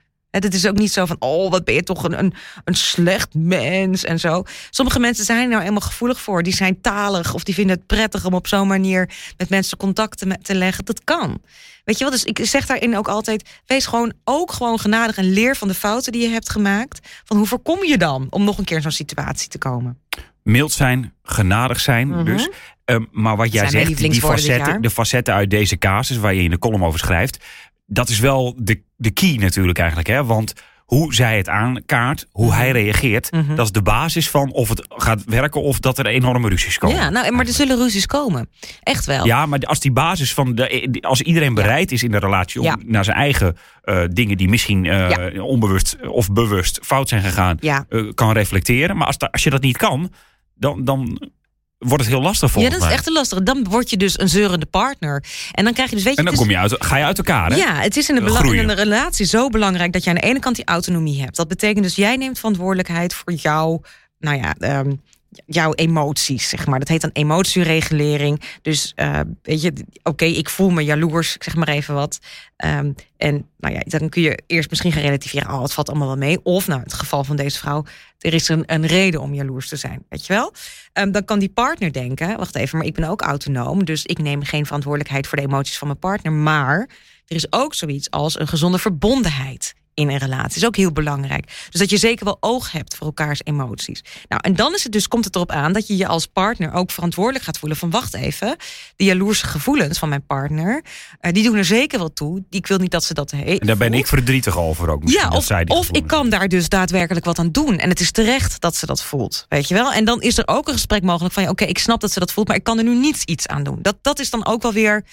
Het 0.44 0.54
is 0.54 0.66
ook 0.66 0.78
niet 0.78 0.92
zo 0.92 1.06
van, 1.06 1.16
oh, 1.18 1.50
wat 1.50 1.64
ben 1.64 1.74
je 1.74 1.82
toch 1.82 2.04
een, 2.04 2.18
een, 2.18 2.34
een 2.64 2.74
slecht 2.74 3.34
mens 3.34 4.04
en 4.04 4.20
zo. 4.20 4.42
Sommige 4.70 4.98
mensen 4.98 5.24
zijn 5.24 5.42
er 5.42 5.48
nou 5.48 5.62
eenmaal 5.62 5.80
gevoelig 5.80 6.20
voor. 6.20 6.42
Die 6.42 6.54
zijn 6.54 6.80
talig 6.80 7.34
of 7.34 7.44
die 7.44 7.54
vinden 7.54 7.76
het 7.76 7.86
prettig 7.86 8.24
om 8.24 8.34
op 8.34 8.46
zo'n 8.46 8.68
manier 8.68 9.10
met 9.36 9.48
mensen 9.48 9.78
contacten 9.78 10.42
te 10.42 10.54
leggen. 10.54 10.84
Dat 10.84 11.04
kan. 11.04 11.40
Weet 11.84 11.98
je 11.98 12.04
wat? 12.04 12.12
Dus 12.12 12.24
ik 12.24 12.38
zeg 12.42 12.66
daarin 12.66 12.96
ook 12.96 13.08
altijd: 13.08 13.60
wees 13.66 13.86
gewoon 13.86 14.12
ook 14.24 14.52
gewoon 14.52 14.78
genadig 14.78 15.16
en 15.16 15.32
leer 15.32 15.56
van 15.56 15.68
de 15.68 15.74
fouten 15.74 16.12
die 16.12 16.22
je 16.22 16.28
hebt 16.28 16.50
gemaakt. 16.50 17.08
Van 17.24 17.36
hoe 17.36 17.46
voorkom 17.46 17.84
je 17.84 17.98
dan 17.98 18.26
om 18.30 18.44
nog 18.44 18.58
een 18.58 18.64
keer 18.64 18.76
in 18.76 18.82
zo'n 18.82 18.90
situatie 18.90 19.48
te 19.48 19.58
komen? 19.58 19.98
Mild 20.42 20.72
zijn, 20.72 21.14
genadig 21.22 21.80
zijn. 21.80 22.06
Mm 22.06 22.14
-hmm. 22.14 22.24
Dus. 22.24 22.50
Um, 22.84 23.08
maar 23.12 23.36
wat 23.36 23.52
jij 23.52 23.68
zegt, 23.68 23.96
die 23.96 24.20
facetten, 24.20 24.82
de 24.82 24.90
facetten 24.90 25.34
uit 25.34 25.50
deze 25.50 25.78
casus 25.78 26.16
waar 26.16 26.34
je 26.34 26.42
in 26.42 26.50
de 26.50 26.58
column 26.58 26.84
over 26.84 26.98
schrijft, 26.98 27.44
dat 27.86 28.08
is 28.08 28.18
wel 28.18 28.54
de, 28.58 28.82
de 28.96 29.10
key 29.10 29.36
natuurlijk 29.36 29.78
eigenlijk. 29.78 30.08
Hè? 30.08 30.24
Want 30.24 30.52
hoe 30.86 31.14
zij 31.14 31.36
het 31.36 31.48
aankaart, 31.48 32.26
hoe 32.30 32.54
hij 32.54 32.68
mhm. 32.68 32.76
reageert, 32.76 33.32
mm 33.32 33.40
-hmm. 33.46 33.56
dat 33.56 33.64
is 33.64 33.72
de 33.72 33.82
basis 33.82 34.30
van 34.30 34.52
of 34.52 34.68
het 34.68 34.86
gaat 34.88 35.24
werken 35.24 35.62
of 35.62 35.80
dat 35.80 35.98
er 35.98 36.06
enorme 36.06 36.48
ruzies 36.48 36.78
komen. 36.78 36.96
Ja, 36.96 37.10
nou, 37.10 37.32
maar 37.32 37.46
er 37.46 37.52
zullen 37.52 37.76
ruzies 37.76 38.06
komen. 38.06 38.48
Echt 38.82 39.06
wel. 39.06 39.26
Ja, 39.26 39.46
maar 39.46 39.58
als 39.60 39.80
die 39.80 39.92
basis 39.92 40.34
van 40.34 40.54
de, 40.54 40.98
als 41.00 41.22
iedereen 41.22 41.54
bereid 41.54 41.92
is 41.92 42.02
in 42.02 42.10
de 42.10 42.18
relatie 42.18 42.60
om 42.60 42.66
ja. 42.66 42.76
naar 42.84 43.04
zijn 43.04 43.16
eigen 43.16 43.56
uh, 43.84 44.04
dingen 44.10 44.36
die 44.36 44.48
misschien 44.48 44.84
uh, 44.84 45.10
ja. 45.10 45.42
onbewust 45.42 45.96
of 46.08 46.32
bewust 46.32 46.78
fout 46.82 47.08
zijn 47.08 47.22
gegaan, 47.22 47.58
uh, 47.60 48.12
kan 48.14 48.32
reflecteren. 48.32 48.96
Maar 48.96 49.06
als, 49.06 49.18
als 49.18 49.44
je 49.44 49.50
dat 49.50 49.62
niet 49.62 49.76
kan, 49.76 50.12
dan, 50.54 50.84
dan 50.84 51.30
wordt 51.78 52.04
het 52.04 52.12
heel 52.12 52.22
lastig 52.22 52.50
voor 52.50 52.62
Ja, 52.62 52.68
dat 52.68 52.82
is 52.82 52.90
echt 52.90 53.08
lastig. 53.08 53.42
Dan 53.42 53.64
word 53.64 53.90
je 53.90 53.96
dus 53.96 54.18
een 54.18 54.28
zeurende 54.28 54.66
partner. 54.66 55.24
En 55.52 55.64
dan 55.64 55.72
krijg 55.72 55.90
je 55.90 55.96
dus, 55.96 56.04
weet 56.04 56.14
je... 56.14 56.20
En 56.20 56.26
dan 56.26 56.34
kom 56.36 56.50
je 56.50 56.58
uit, 56.58 56.74
ga 56.78 56.96
je 56.96 57.04
uit 57.04 57.18
elkaar, 57.18 57.50
hè? 57.50 57.56
Ja, 57.56 57.74
het 57.74 57.96
is 57.96 58.08
in 58.08 58.16
een, 58.16 58.54
in 58.54 58.68
een 58.68 58.76
relatie 58.76 59.26
zo 59.26 59.48
belangrijk... 59.48 59.92
dat 59.92 60.04
je 60.04 60.10
aan 60.10 60.16
de 60.16 60.22
ene 60.22 60.38
kant 60.38 60.56
die 60.56 60.64
autonomie 60.64 61.20
hebt. 61.20 61.36
Dat 61.36 61.48
betekent 61.48 61.84
dus, 61.84 61.94
jij 61.94 62.16
neemt 62.16 62.38
verantwoordelijkheid 62.38 63.14
voor 63.14 63.32
jou... 63.32 63.80
Nou 64.18 64.36
ja, 64.36 64.78
um, 64.80 65.02
jouw 65.46 65.74
emoties, 65.74 66.48
zeg 66.48 66.66
maar. 66.66 66.78
Dat 66.78 66.88
heet 66.88 67.00
dan 67.00 67.10
emotieregulering. 67.12 68.42
Dus 68.62 68.92
uh, 68.96 69.20
weet 69.42 69.62
je, 69.62 69.72
oké, 70.02 70.24
ik 70.24 70.48
voel 70.48 70.70
me 70.70 70.84
jaloers, 70.84 71.36
zeg 71.38 71.56
maar 71.56 71.68
even 71.68 71.94
wat. 71.94 72.18
Um, 72.64 72.94
en 73.16 73.48
nou 73.58 73.74
ja, 73.74 73.80
dan 73.84 74.08
kun 74.08 74.22
je 74.22 74.42
eerst 74.46 74.70
misschien 74.70 74.92
gaan 74.92 75.02
relativeren, 75.02 75.52
oh, 75.52 75.62
het 75.62 75.72
valt 75.72 75.88
allemaal 75.88 76.06
wel 76.06 76.16
mee. 76.16 76.44
Of 76.44 76.66
nou, 76.66 76.80
het 76.80 76.92
geval 76.92 77.24
van 77.24 77.36
deze 77.36 77.58
vrouw, 77.58 77.84
er 78.18 78.34
is 78.34 78.48
een, 78.48 78.62
een 78.66 78.86
reden 78.86 79.20
om 79.20 79.34
jaloers 79.34 79.68
te 79.68 79.76
zijn, 79.76 80.04
weet 80.08 80.26
je 80.26 80.32
wel. 80.32 80.52
Um, 80.92 81.12
dan 81.12 81.24
kan 81.24 81.38
die 81.38 81.48
partner 81.48 81.92
denken, 81.92 82.36
wacht 82.36 82.54
even, 82.54 82.78
maar 82.78 82.86
ik 82.86 82.94
ben 82.94 83.08
ook 83.08 83.22
autonoom, 83.22 83.84
dus 83.84 84.04
ik 84.04 84.18
neem 84.18 84.42
geen 84.42 84.64
verantwoordelijkheid 84.64 85.26
voor 85.26 85.38
de 85.38 85.44
emoties 85.44 85.78
van 85.78 85.86
mijn 85.86 85.98
partner. 85.98 86.32
Maar 86.32 86.78
er 87.26 87.36
is 87.36 87.52
ook 87.52 87.74
zoiets 87.74 88.10
als 88.10 88.40
een 88.40 88.48
gezonde 88.48 88.78
verbondenheid 88.78 89.74
in 89.96 90.08
een 90.08 90.18
relatie. 90.18 90.56
is 90.56 90.66
ook 90.66 90.76
heel 90.76 90.92
belangrijk. 90.92 91.66
Dus 91.70 91.80
dat 91.80 91.90
je 91.90 91.96
zeker 91.96 92.24
wel 92.24 92.36
oog 92.40 92.72
hebt 92.72 92.96
voor 92.96 93.06
elkaars 93.06 93.40
emoties. 93.44 94.04
Nou, 94.28 94.42
en 94.44 94.54
dan 94.54 94.74
is 94.74 94.82
het 94.82 94.92
dus, 94.92 95.08
komt 95.08 95.24
het 95.24 95.34
erop 95.34 95.50
aan 95.50 95.72
dat 95.72 95.86
je 95.86 95.96
je 95.96 96.06
als 96.06 96.26
partner 96.26 96.72
ook 96.72 96.90
verantwoordelijk 96.90 97.44
gaat 97.44 97.58
voelen 97.58 97.78
van 97.78 97.90
wacht 97.90 98.14
even, 98.14 98.56
die 98.96 99.06
jaloerse 99.06 99.46
gevoelens 99.46 99.98
van 99.98 100.08
mijn 100.08 100.26
partner, 100.26 100.84
uh, 101.20 101.32
die 101.32 101.42
doen 101.42 101.56
er 101.56 101.64
zeker 101.64 101.98
wel 101.98 102.12
toe. 102.12 102.44
Ik 102.50 102.66
wil 102.66 102.78
niet 102.78 102.90
dat 102.90 103.04
ze 103.04 103.14
dat 103.14 103.30
heeft. 103.30 103.60
En 103.60 103.66
daar 103.66 103.76
ben 103.76 103.94
ik 103.94 104.06
verdrietig 104.06 104.58
over 104.58 104.90
ook. 104.90 105.08
Ja, 105.08 105.28
of, 105.28 105.50
of 105.66 105.90
ik 105.90 106.06
kan 106.06 106.28
daar 106.28 106.48
dus 106.48 106.68
daadwerkelijk 106.68 107.24
wat 107.24 107.38
aan 107.38 107.50
doen. 107.50 107.78
En 107.78 107.88
het 107.88 108.00
is 108.00 108.10
terecht 108.10 108.60
dat 108.60 108.76
ze 108.76 108.86
dat 108.86 109.02
voelt. 109.02 109.46
Weet 109.48 109.68
je 109.68 109.74
wel? 109.74 109.92
En 109.92 110.04
dan 110.04 110.22
is 110.22 110.38
er 110.38 110.48
ook 110.48 110.66
een 110.68 110.74
gesprek 110.74 111.02
mogelijk 111.02 111.34
van 111.34 111.42
ja, 111.42 111.50
oké, 111.50 111.62
okay, 111.62 111.74
ik 111.74 111.82
snap 111.82 112.00
dat 112.00 112.12
ze 112.12 112.18
dat 112.18 112.32
voelt, 112.32 112.48
maar 112.48 112.56
ik 112.56 112.64
kan 112.64 112.78
er 112.78 112.84
nu 112.84 112.94
niets 112.94 113.24
iets 113.24 113.46
aan 113.46 113.62
doen. 113.62 113.78
Dat, 113.82 113.96
dat 114.02 114.18
is 114.18 114.30
dan 114.30 114.46
ook 114.46 114.62
wel 114.62 114.72
weer 114.72 115.04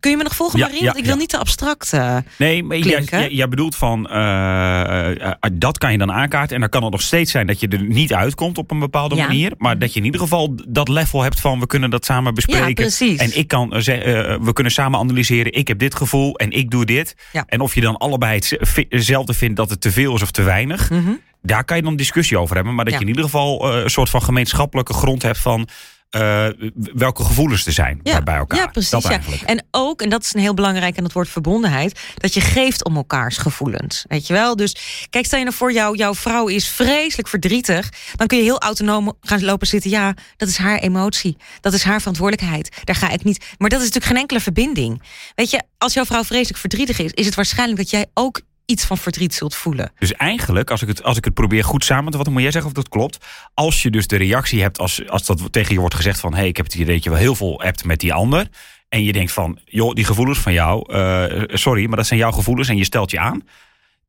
kun 0.00 0.10
je 0.10 0.16
me 0.16 0.22
nog 0.22 0.34
volgen, 0.36 0.58
Ja, 0.58 0.64
Marie? 0.64 0.80
ja, 0.80 0.86
Want 0.86 0.98
ik 0.98 1.04
wil 1.04 1.12
ja. 1.14 1.20
niet 1.20 1.28
te 1.28 1.38
abstract. 1.38 1.92
eh, 1.92 2.16
Nee, 2.38 2.62
maar 2.62 2.76
jij, 2.76 2.86
klinken. 2.94 3.18
jij, 3.18 3.30
jij 3.30 3.48
bedoelt 3.48 3.76
van 3.76 4.08
eh, 4.08 5.22
eh, 5.26 5.32
dat 5.52 5.78
kan 5.78 5.92
je 5.92 5.98
dan 5.98 6.12
aankaarten. 6.12 6.54
En 6.54 6.60
dan 6.60 6.70
kan 6.70 6.82
het 6.82 6.90
nog 6.90 7.02
steeds 7.02 7.30
zijn 7.30 7.46
dat 7.46 7.60
je 7.60 7.68
er 7.68 7.82
niet 7.82 8.12
uitkomt 8.12 8.58
op 8.58 8.70
een 8.70 8.78
bepaalde 8.78 9.14
manier. 9.14 9.52
Maar 9.58 9.78
dat 9.78 9.92
je 9.92 9.98
in 9.98 10.04
ieder 10.04 10.20
geval 10.20 10.54
dat 10.68 10.88
level 10.88 11.22
hebt 11.22 11.40
van 11.40 11.60
we 11.60 11.66
kunnen 11.66 11.90
dat 11.90 12.04
samen 12.04 12.34
bespreken. 12.34 12.68
Ja, 12.68 12.72
precies. 12.74 13.18
En 13.18 13.38
ik 13.38 13.48
kan 13.48 13.68
we 13.68 14.50
kunnen 14.52 14.72
samen 14.72 14.98
analyseren. 15.00 15.52
Ik 15.52 15.68
heb 15.68 15.78
dit 15.78 15.94
gevoel 15.94 16.36
en 16.36 16.50
ik 16.50 16.70
doe 16.70 16.84
dit. 16.84 17.16
En 17.46 17.60
of 17.60 17.74
je 17.74 17.80
dan 17.80 17.96
allebei 17.96 18.40
hetzelfde 18.88 19.34
vindt 19.34 19.56
dat 19.56 19.70
het 19.70 19.80
te 19.80 19.90
veel 19.92 20.14
is 20.14 20.22
of 20.22 20.30
te 20.30 20.42
weinig. 20.42 20.90
mhm. 20.90 21.10
Daar 21.42 21.64
kan 21.64 21.76
je 21.76 21.82
dan 21.82 21.96
discussie 21.96 22.38
over 22.38 22.54
hebben. 22.56 22.74
Maar 22.74 22.84
dat 22.84 22.94
je 22.94 23.00
in 23.00 23.06
ieder 23.08 23.24
geval 23.24 23.74
een 23.74 23.90
soort 23.90 24.10
van 24.10 24.22
gemeenschappelijke 24.22 24.92
grond 24.92 25.22
hebt 25.22 25.38
van 25.38 25.68
eh, 26.14 26.46
welke 26.94 27.24
gevoelens 27.24 27.66
er 27.66 27.72
zijn 27.72 28.00
bij- 28.02 28.22
bij 28.22 28.34
elkaar. 28.36 28.58
Ja, 28.58 28.66
precies. 28.66 28.90
Dat 28.90 29.02
ja. 29.02 29.08
eigenlijk. 29.10 29.42
En 29.42 29.64
ook, 29.70 30.02
en 30.02 30.08
dat 30.08 30.24
is 30.24 30.34
een 30.34 30.40
heel 30.40 30.54
belangrijk 30.54 30.96
en 30.96 31.02
dat 31.02 31.12
woord 31.12 31.28
verbondenheid, 31.28 32.00
dat 32.16 32.34
je 32.34 32.40
geeft 32.40 32.84
om 32.84 32.96
elkaars 32.96 33.36
gevoelens. 33.36 34.04
Weet 34.08 34.26
je 34.26 34.32
wel? 34.32 34.56
Dus 34.56 34.76
kijk, 35.10 35.26
stel 35.26 35.38
je 35.38 35.44
nou 35.44 35.56
voor, 35.56 35.72
jou, 35.72 35.96
jouw 35.96 36.14
vrouw 36.14 36.46
is 36.46 36.68
vreselijk 36.68 37.28
verdrietig. 37.28 37.88
Dan 38.16 38.26
kun 38.26 38.38
je 38.38 38.44
heel 38.44 38.60
autonoom 38.60 39.12
gaan 39.20 39.44
lopen 39.44 39.66
zitten. 39.66 39.90
Ja, 39.90 40.14
dat 40.36 40.48
is 40.48 40.56
haar 40.56 40.78
emotie. 40.78 41.36
Dat 41.60 41.72
is 41.72 41.82
haar 41.82 41.98
verantwoordelijkheid. 41.98 42.76
Daar 42.84 42.96
ga 42.96 43.10
ik 43.10 43.24
niet. 43.24 43.44
Maar 43.58 43.68
dat 43.68 43.78
is 43.78 43.84
natuurlijk 43.84 44.12
geen 44.12 44.20
enkele 44.22 44.40
verbinding. 44.40 45.02
Weet 45.34 45.50
je, 45.50 45.62
als 45.78 45.92
jouw 45.94 46.04
vrouw 46.04 46.24
vreselijk 46.24 46.58
verdrietig 46.58 46.98
is, 46.98 47.10
is 47.12 47.26
het 47.26 47.34
waarschijnlijk 47.34 47.78
dat 47.78 47.90
jij 47.90 48.06
ook 48.14 48.40
iets 48.66 48.84
van 48.84 48.98
verdriet 48.98 49.34
zult 49.34 49.54
voelen. 49.54 49.92
Dus 49.98 50.12
eigenlijk, 50.12 50.70
als 50.70 50.82
ik, 50.82 50.88
het, 50.88 51.02
als 51.02 51.16
ik 51.16 51.24
het 51.24 51.34
probeer 51.34 51.64
goed 51.64 51.84
samen 51.84 52.10
te 52.10 52.16
vatten, 52.16 52.32
moet 52.32 52.42
jij 52.42 52.50
zeggen 52.50 52.70
of 52.70 52.76
dat 52.76 52.88
klopt. 52.88 53.24
Als 53.54 53.82
je 53.82 53.90
dus 53.90 54.06
de 54.06 54.16
reactie 54.16 54.62
hebt, 54.62 54.78
als, 54.78 55.08
als 55.08 55.26
dat 55.26 55.52
tegen 55.52 55.72
je 55.72 55.80
wordt 55.80 55.94
gezegd 55.94 56.20
van... 56.20 56.32
hé, 56.32 56.38
hey, 56.38 56.48
ik 56.48 56.56
heb 56.56 56.66
het 56.66 56.74
idee 56.74 56.94
dat 56.94 57.04
je 57.04 57.10
wel 57.10 57.18
heel 57.18 57.34
veel 57.34 57.60
hebt 57.60 57.84
met 57.84 58.00
die 58.00 58.12
ander. 58.12 58.48
En 58.88 59.04
je 59.04 59.12
denkt 59.12 59.32
van, 59.32 59.58
joh, 59.64 59.94
die 59.94 60.04
gevoelens 60.04 60.38
van 60.38 60.52
jou, 60.52 60.92
eh, 60.92 61.56
sorry, 61.56 61.86
maar 61.86 61.96
dat 61.96 62.06
zijn 62.06 62.18
jouw 62.18 62.32
gevoelens 62.32 62.68
en 62.68 62.76
je 62.76 62.84
stelt 62.84 63.10
je 63.10 63.18
aan. 63.18 63.42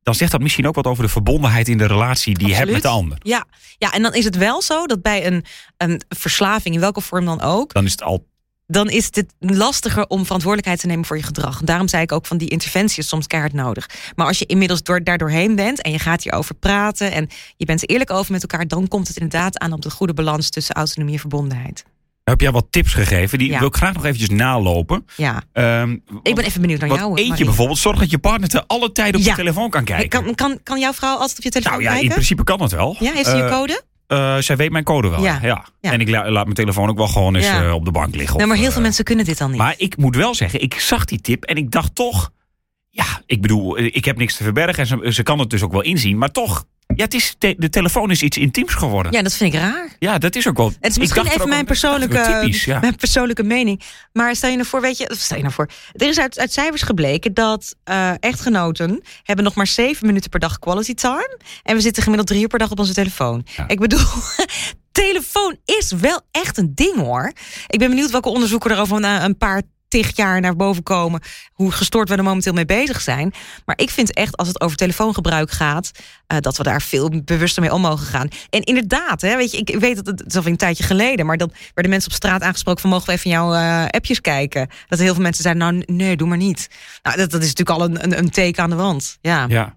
Dan 0.02 0.14
zegt 0.14 0.30
dat 0.30 0.40
misschien 0.40 0.66
ook 0.66 0.74
wat 0.74 0.86
over 0.86 1.02
de 1.02 1.08
verbondenheid 1.08 1.68
in 1.68 1.78
de 1.78 1.86
relatie 1.86 2.38
die 2.38 2.48
je 2.48 2.54
hebt 2.54 2.70
met 2.70 2.82
de 2.82 2.88
ander. 2.88 3.18
Ja. 3.22 3.44
ja, 3.78 3.92
en 3.92 4.02
dan 4.02 4.14
is 4.14 4.24
het 4.24 4.36
wel 4.36 4.62
zo 4.62 4.86
dat 4.86 5.02
bij 5.02 5.26
een, 5.26 5.44
een 5.76 6.02
verslaving, 6.08 6.74
in 6.74 6.80
welke 6.80 7.00
vorm 7.00 7.24
dan 7.24 7.40
ook, 7.40 7.72
Dan 7.72 7.84
is 7.84 7.90
het 7.90 8.02
al 8.02 8.26
dan 8.66 8.88
is 8.90 9.04
het 9.10 9.26
lastiger 9.38 10.06
om 10.06 10.22
verantwoordelijkheid 10.24 10.80
te 10.80 10.86
nemen 10.86 11.04
voor 11.04 11.16
je 11.16 11.22
gedrag. 11.22 11.60
Daarom 11.60 11.88
zei 11.88 12.02
ik 12.02 12.12
ook 12.12 12.26
van 12.26 12.36
die 12.38 12.48
interventie 12.48 13.02
is 13.02 13.08
soms 13.08 13.26
keihard 13.26 13.52
nodig. 13.52 13.88
Maar 14.14 14.26
als 14.26 14.38
je 14.38 14.46
inmiddels 14.46 14.82
door, 14.82 15.04
daar 15.04 15.18
doorheen 15.18 15.56
bent 15.56 15.82
en 15.82 15.90
je 15.92 15.98
gaat 15.98 16.22
hierover 16.22 16.54
praten 16.54 17.12
en 17.12 17.28
je 17.56 17.64
bent 17.64 17.82
er 17.82 17.88
eerlijk 17.88 18.10
over 18.10 18.32
met 18.32 18.42
elkaar, 18.42 18.68
dan 18.68 18.88
komt 18.88 19.08
het 19.08 19.16
inderdaad 19.16 19.58
aan 19.58 19.72
op 19.72 19.82
de 19.82 19.90
goede 19.90 20.14
balans 20.14 20.50
tussen 20.50 20.74
autonomie 20.74 21.14
en 21.14 21.20
verbondenheid. 21.20 21.84
heb 22.24 22.40
jij 22.40 22.50
wat 22.50 22.66
tips 22.70 22.92
gegeven. 22.94 23.38
Die 23.38 23.50
Ja. 23.50 23.58
wil 23.58 23.68
ik 23.68 23.76
graag 23.76 23.94
nog 23.94 24.04
eventjes 24.04 24.28
nalopen. 24.30 25.06
Ja, 25.16 25.42
Ehm, 25.52 25.92
ik 26.22 26.34
ben 26.34 26.44
even 26.44 26.60
benieuwd 26.60 26.80
naar 26.80 26.88
jou. 26.88 27.08
eentje 27.14 27.28
Marie. 27.28 27.44
bijvoorbeeld, 27.44 27.78
zorg 27.78 27.98
dat 27.98 28.10
je 28.10 28.18
partner 28.18 28.48
te 28.48 28.64
alle 28.66 28.92
tijden 28.92 29.20
op 29.20 29.26
Ja. 29.26 29.30
de 29.34 29.36
telefoon 29.36 29.70
kan 29.70 29.84
kijken. 29.84 30.08
Kan, 30.24 30.34
kan, 30.34 30.58
kan 30.62 30.78
jouw 30.80 30.92
vrouw 30.92 31.16
altijd 31.16 31.38
op 31.38 31.44
je 31.44 31.50
telefoon 31.50 31.72
nou 31.72 31.82
ja, 31.84 31.90
in 31.90 31.96
kijken? 31.96 32.14
principe 32.14 32.44
kan 32.44 32.58
dat 32.58 32.70
wel. 32.72 32.96
Ja, 32.98 33.12
heeft 33.12 33.26
ze 33.28 33.36
je 33.36 33.42
Eh, 33.42 33.50
code? 33.50 33.82
Eh, 34.06 34.36
zij 34.38 34.56
weet 34.56 34.70
mijn 34.70 34.84
code 34.84 35.08
wel. 35.08 35.22
Ja. 35.22 35.38
Ja. 35.42 35.64
Ja. 35.80 35.92
En 35.92 36.00
ik 36.00 36.08
la- 36.08 36.30
laat 36.30 36.44
mijn 36.44 36.56
telefoon 36.56 36.88
ook 36.88 36.96
wel 36.96 37.08
gewoon 37.08 37.34
eens 37.36 37.46
Ja. 37.46 37.64
eh, 37.66 37.74
op 37.74 37.84
de 37.84 37.90
bank 37.90 38.14
liggen. 38.14 38.36
Nou, 38.36 38.42
of, 38.42 38.46
maar 38.48 38.56
heel 38.56 38.66
eh, 38.66 38.72
veel 38.72 38.82
mensen 38.82 39.04
kunnen 39.04 39.24
dit 39.24 39.38
dan 39.38 39.50
niet. 39.50 39.58
Maar 39.58 39.74
ik 39.76 39.96
moet 39.96 40.16
wel 40.16 40.34
zeggen, 40.34 40.60
ik 40.62 40.74
zag 40.80 41.04
die 41.04 41.20
tip 41.20 41.44
en 41.44 41.56
ik 41.56 41.70
dacht 41.70 41.94
toch... 41.94 42.30
Ja, 42.90 43.04
ik 43.26 43.42
bedoel, 43.42 43.76
eh, 43.76 43.84
ik 43.84 44.04
heb 44.04 44.16
niks 44.16 44.36
te 44.36 44.42
verbergen 44.42 44.78
en 44.78 44.86
ze, 44.86 45.12
ze 45.12 45.22
kan 45.22 45.38
het 45.38 45.50
dus 45.50 45.62
ook 45.62 45.72
wel 45.72 45.82
inzien. 45.82 46.18
Maar 46.18 46.30
toch, 46.30 46.64
ja, 46.96 47.04
het 47.04 47.14
is, 47.14 47.34
te- 47.38 47.54
de 47.58 47.68
telefoon 47.68 48.10
is 48.10 48.22
iets 48.22 48.36
intiems 48.36 48.74
geworden. 48.74 49.12
Ja, 49.12 49.18
ja, 49.18 49.24
dat 49.24 49.34
vind 49.34 49.54
ik 49.54 49.60
raar. 49.60 50.18
dat 50.18 50.34
is 50.36 50.48
ook 50.48 50.56
wel... 50.56 50.72
Het 50.80 50.90
is 50.90 50.98
misschien 50.98 51.26
even 51.26 51.48
mijn 51.48 51.64
persoonlijke, 51.64 52.38
Typisch, 52.40 52.64
ja. 52.64 52.80
mijn 52.80 52.96
persoonlijke 52.96 53.42
mening. 53.42 53.82
Maar 54.12 54.36
stel 54.36 54.50
je 54.50 54.56
nou 54.56 54.68
voor, 54.68 54.80
weet 54.80 54.98
je, 54.98 55.14
stel 55.16 55.36
je 55.36 55.42
nou 55.42 55.54
voor. 55.54 55.68
Er 55.92 56.08
is 56.08 56.18
uit, 56.18 56.38
uit 56.38 56.52
cijfers 56.52 56.82
gebleken 56.82 57.34
dat 57.34 57.74
eh, 57.84 58.10
echtgenoten 58.20 59.02
hebben 59.22 59.44
nog 59.44 59.54
maar 59.54 59.66
zeven 59.66 60.06
minuten 60.06 60.30
per 60.30 60.40
dag 60.40 60.58
quality 60.58 60.94
time. 60.94 61.38
En 61.62 61.74
we 61.76 61.80
zitten 61.80 62.02
gemiddeld 62.02 62.28
drie 62.28 62.42
uur 62.42 62.48
per 62.48 62.58
dag 62.58 62.70
op 62.70 62.78
onze 62.78 62.94
telefoon. 62.94 63.46
Ja. 63.56 63.68
Ik 63.68 63.78
bedoel, 63.78 64.06
telefoon 64.92 65.56
is 65.64 65.92
wel 65.92 66.20
echt 66.30 66.58
een 66.58 66.72
ding 66.74 66.96
hoor. 66.96 67.32
Ik 67.66 67.78
ben 67.78 67.88
benieuwd 67.88 68.10
welke 68.10 68.28
onderzoeken 68.28 68.70
er 68.70 68.78
over 68.80 69.00
na 69.00 69.24
een 69.24 69.36
paar 69.38 69.62
tig 69.88 70.16
jaar 70.16 70.40
naar 70.40 70.56
boven 70.56 70.82
komen. 70.82 71.20
Hoe 71.52 71.70
gestoord 71.70 72.08
we 72.08 72.16
er 72.16 72.22
momenteel 72.22 72.52
mee 72.52 72.64
bezig 72.64 73.00
zijn. 73.00 73.34
Maar 73.64 73.78
ik 73.78 73.90
vind 73.90 74.12
echt, 74.12 74.36
als 74.36 74.48
het 74.48 74.60
over 74.60 74.76
telefoongebruik 74.76 75.50
gaat, 75.50 75.90
eh, 76.26 76.38
dat 76.40 76.56
we 76.56 76.62
daar 76.62 76.82
veel 76.82 77.22
bewuster 77.24 77.62
mee 77.62 77.72
om 77.72 77.80
mogen 77.80 78.06
gaan. 78.06 78.28
En 78.50 78.62
inderdaad, 78.62 79.20
hè, 79.20 79.36
weet 79.36 79.50
je, 79.50 79.58
ik 79.58 79.78
weet 79.78 79.96
dat 79.96 80.06
het, 80.06 80.26
is 80.26 80.36
alweer 80.36 80.50
een 80.52 80.58
tijdje 80.58 80.84
geleden, 80.84 81.26
maar 81.26 81.36
dan 81.36 81.52
werden 81.74 81.92
mensen 81.92 82.10
op 82.10 82.16
straat 82.16 82.42
aangesproken 82.42 82.80
van 82.80 82.90
mogen 82.90 83.06
we 83.06 83.12
even 83.12 83.30
jouw 83.30 83.54
eh, 83.54 83.84
appjes 83.86 84.20
kijken. 84.20 84.68
Dat 84.88 84.98
heel 84.98 85.14
veel 85.14 85.22
mensen 85.22 85.42
zeiden, 85.42 85.62
nou 85.62 85.96
nee, 85.96 86.16
doe 86.16 86.28
maar 86.28 86.36
niet. 86.36 86.68
Nou, 87.02 87.16
dat, 87.16 87.30
dat 87.30 87.42
is 87.42 87.48
natuurlijk 87.54 87.78
al 87.78 87.84
een, 87.84 88.04
een, 88.04 88.18
een 88.18 88.30
teken 88.30 88.62
aan 88.62 88.70
de 88.70 88.76
wand. 88.76 89.18
Ja. 89.20 89.46
Ja. 89.48 89.76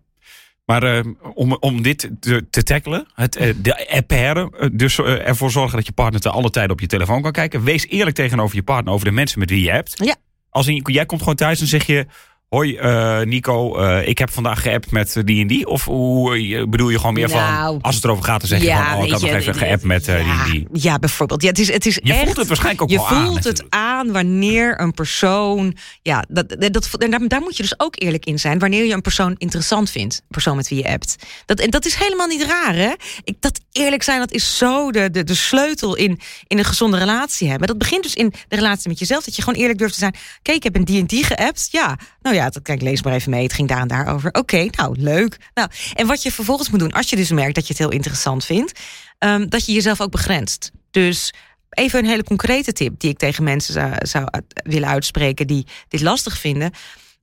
Maar 0.69 0.83
eh, 0.83 1.03
om, 1.33 1.57
om 1.59 1.81
dit 1.81 2.09
te, 2.19 2.49
te 2.49 2.63
tackelen, 2.63 3.07
het, 3.13 3.35
eh, 3.35 3.53
de 3.61 3.73
eh, 3.75 4.69
dus 4.71 4.99
ervoor 4.99 5.51
zorgen 5.51 5.77
dat 5.77 5.85
je 5.85 5.91
partner 5.91 6.21
te 6.21 6.29
alle 6.29 6.49
tijden 6.49 6.71
op 6.71 6.79
je 6.79 6.87
telefoon 6.87 7.21
kan 7.21 7.31
kijken. 7.31 7.63
Wees 7.63 7.87
eerlijk 7.87 8.15
tegenover 8.15 8.55
je 8.55 8.63
partner 8.63 8.93
over 8.93 9.05
de 9.05 9.11
mensen 9.11 9.39
met 9.39 9.49
wie 9.49 9.63
je 9.63 9.71
hebt. 9.71 10.05
Ja. 10.05 10.15
Als 10.49 10.67
in, 10.67 10.81
jij 10.83 11.05
komt 11.05 11.19
gewoon 11.19 11.35
thuis 11.35 11.61
en 11.61 11.67
zeg 11.67 11.85
je... 11.85 12.05
Hoi 12.49 12.75
eh, 12.75 13.21
Nico, 13.21 13.77
eh, 13.77 14.07
ik 14.07 14.17
heb 14.17 14.29
vandaag 14.29 14.61
geappt 14.61 14.91
met 14.91 15.15
eh, 15.15 15.23
die 15.23 15.41
en 15.41 15.47
die. 15.47 15.67
Of 15.67 15.85
hoe 15.85 16.67
bedoel 16.67 16.89
je 16.89 16.97
gewoon 16.97 17.13
meer 17.13 17.29
Nou, 17.29 17.71
van... 17.71 17.81
Als 17.81 17.95
het 17.95 18.03
erover 18.03 18.23
gaat, 18.23 18.39
dan 18.39 18.49
zeg 18.49 18.61
je 18.61 18.71
gewoon... 18.71 18.97
Oh, 18.97 19.05
ik 19.05 19.11
had 19.11 19.21
nog 19.21 19.29
je, 19.29 19.35
even 19.35 19.55
geappt 19.55 19.83
met 19.83 20.05
die 20.05 20.15
ja, 20.15 20.45
en 20.45 20.51
die. 20.51 20.67
Ja, 20.71 20.99
bijvoorbeeld. 20.99 21.41
Ja, 21.41 21.47
het 21.47 21.59
is, 21.59 21.71
het 21.71 21.85
is 21.85 21.99
Je 22.03 22.13
echt, 22.13 22.23
voelt 22.23 22.37
het 22.37 22.47
waarschijnlijk 22.47 22.81
ook 22.81 22.89
je 22.89 22.95
wel 22.95 23.07
aan. 23.07 23.25
voelt 23.25 23.43
het 23.43 23.63
aan 23.69 24.11
wanneer 24.11 24.81
een 24.81 24.93
persoon. 24.93 25.75
Ja, 26.01 26.23
dat, 26.29 26.55
dat, 26.59 26.89
daar, 26.91 27.27
daar 27.27 27.41
moet 27.41 27.57
je 27.57 27.63
dus 27.63 27.79
ook 27.79 28.01
eerlijk 28.01 28.25
in 28.25 28.39
zijn. 28.39 28.59
Wanneer 28.59 28.85
je 28.85 28.93
een 28.93 29.01
persoon 29.01 29.35
interessant 29.37 29.89
vindt. 29.89 30.15
Een 30.15 30.27
persoon 30.27 30.55
met 30.55 30.67
wie 30.67 30.77
je 30.77 30.89
appt. 30.89 31.15
Dat, 31.45 31.59
en 31.59 31.69
dat 31.69 31.85
is 31.85 31.95
helemaal 31.95 32.27
niet 32.27 32.43
raar, 32.43 32.75
hè? 32.75 32.93
Ik, 33.23 33.35
dat 33.39 33.59
eerlijk 33.71 34.03
zijn, 34.03 34.19
dat 34.19 34.31
is 34.31 34.57
zo 34.57 34.91
de, 34.91 35.11
de, 35.11 35.23
de 35.23 35.35
sleutel 35.35 35.95
in, 35.95 36.19
in 36.47 36.57
een 36.57 36.65
gezonde 36.65 36.97
relatie 36.97 37.49
hebben. 37.49 37.67
Dat 37.67 37.77
begint 37.77 38.03
dus 38.03 38.13
in 38.13 38.33
de 38.47 38.55
relatie 38.55 38.89
met 38.89 38.99
jezelf. 38.99 39.23
Dat 39.23 39.35
je 39.35 39.41
gewoon 39.41 39.59
eerlijk 39.59 39.79
durft 39.79 39.93
te 39.93 39.99
zijn. 39.99 40.15
Kijk, 40.41 40.57
ik 40.57 40.63
heb 40.63 40.75
een 40.75 40.85
die 40.85 40.99
en 40.99 41.05
die 41.05 41.23
geappt. 41.23 41.67
Ja, 41.71 41.97
nou 42.21 42.35
ja, 42.35 42.49
dat, 42.49 42.61
kijk, 42.63 42.81
lees 42.81 43.03
maar 43.03 43.13
even 43.13 43.29
mee. 43.31 43.43
Het 43.43 43.53
ging 43.53 43.67
daar 43.67 43.81
en 43.81 43.87
daar 43.87 44.07
over. 44.13 44.31
Oké, 44.31 44.65
nou, 44.71 44.99
leuk. 44.99 45.37
Nou, 45.53 45.69
en 45.93 46.07
wat 46.07 46.23
je 46.23 46.31
vervolgens 46.31 46.69
moet 46.69 46.79
doen, 46.79 46.91
als 46.91 47.09
je 47.09 47.15
dus 47.15 47.31
merkt 47.31 47.55
dat 47.55 47.63
je 47.67 47.73
het 47.73 47.81
heel 47.81 47.91
interessant 47.91 48.45
vindt, 48.45 48.79
ehm, 49.17 49.47
dat 49.47 49.65
je 49.65 49.71
jezelf 49.73 50.01
ook 50.01 50.11
begrenst. 50.11 50.71
Dus 50.91 51.33
even 51.69 51.99
een 51.99 52.05
hele 52.09 52.23
concrete 52.23 52.71
tip 52.73 52.99
die 52.99 53.09
ik 53.09 53.17
tegen 53.17 53.43
mensen 53.43 53.97
zou, 54.07 54.25
willen 54.63 54.87
uitspreken 54.89 55.47
die 55.47 55.65
dit 55.87 56.01
lastig 56.01 56.37
vinden. 56.39 56.71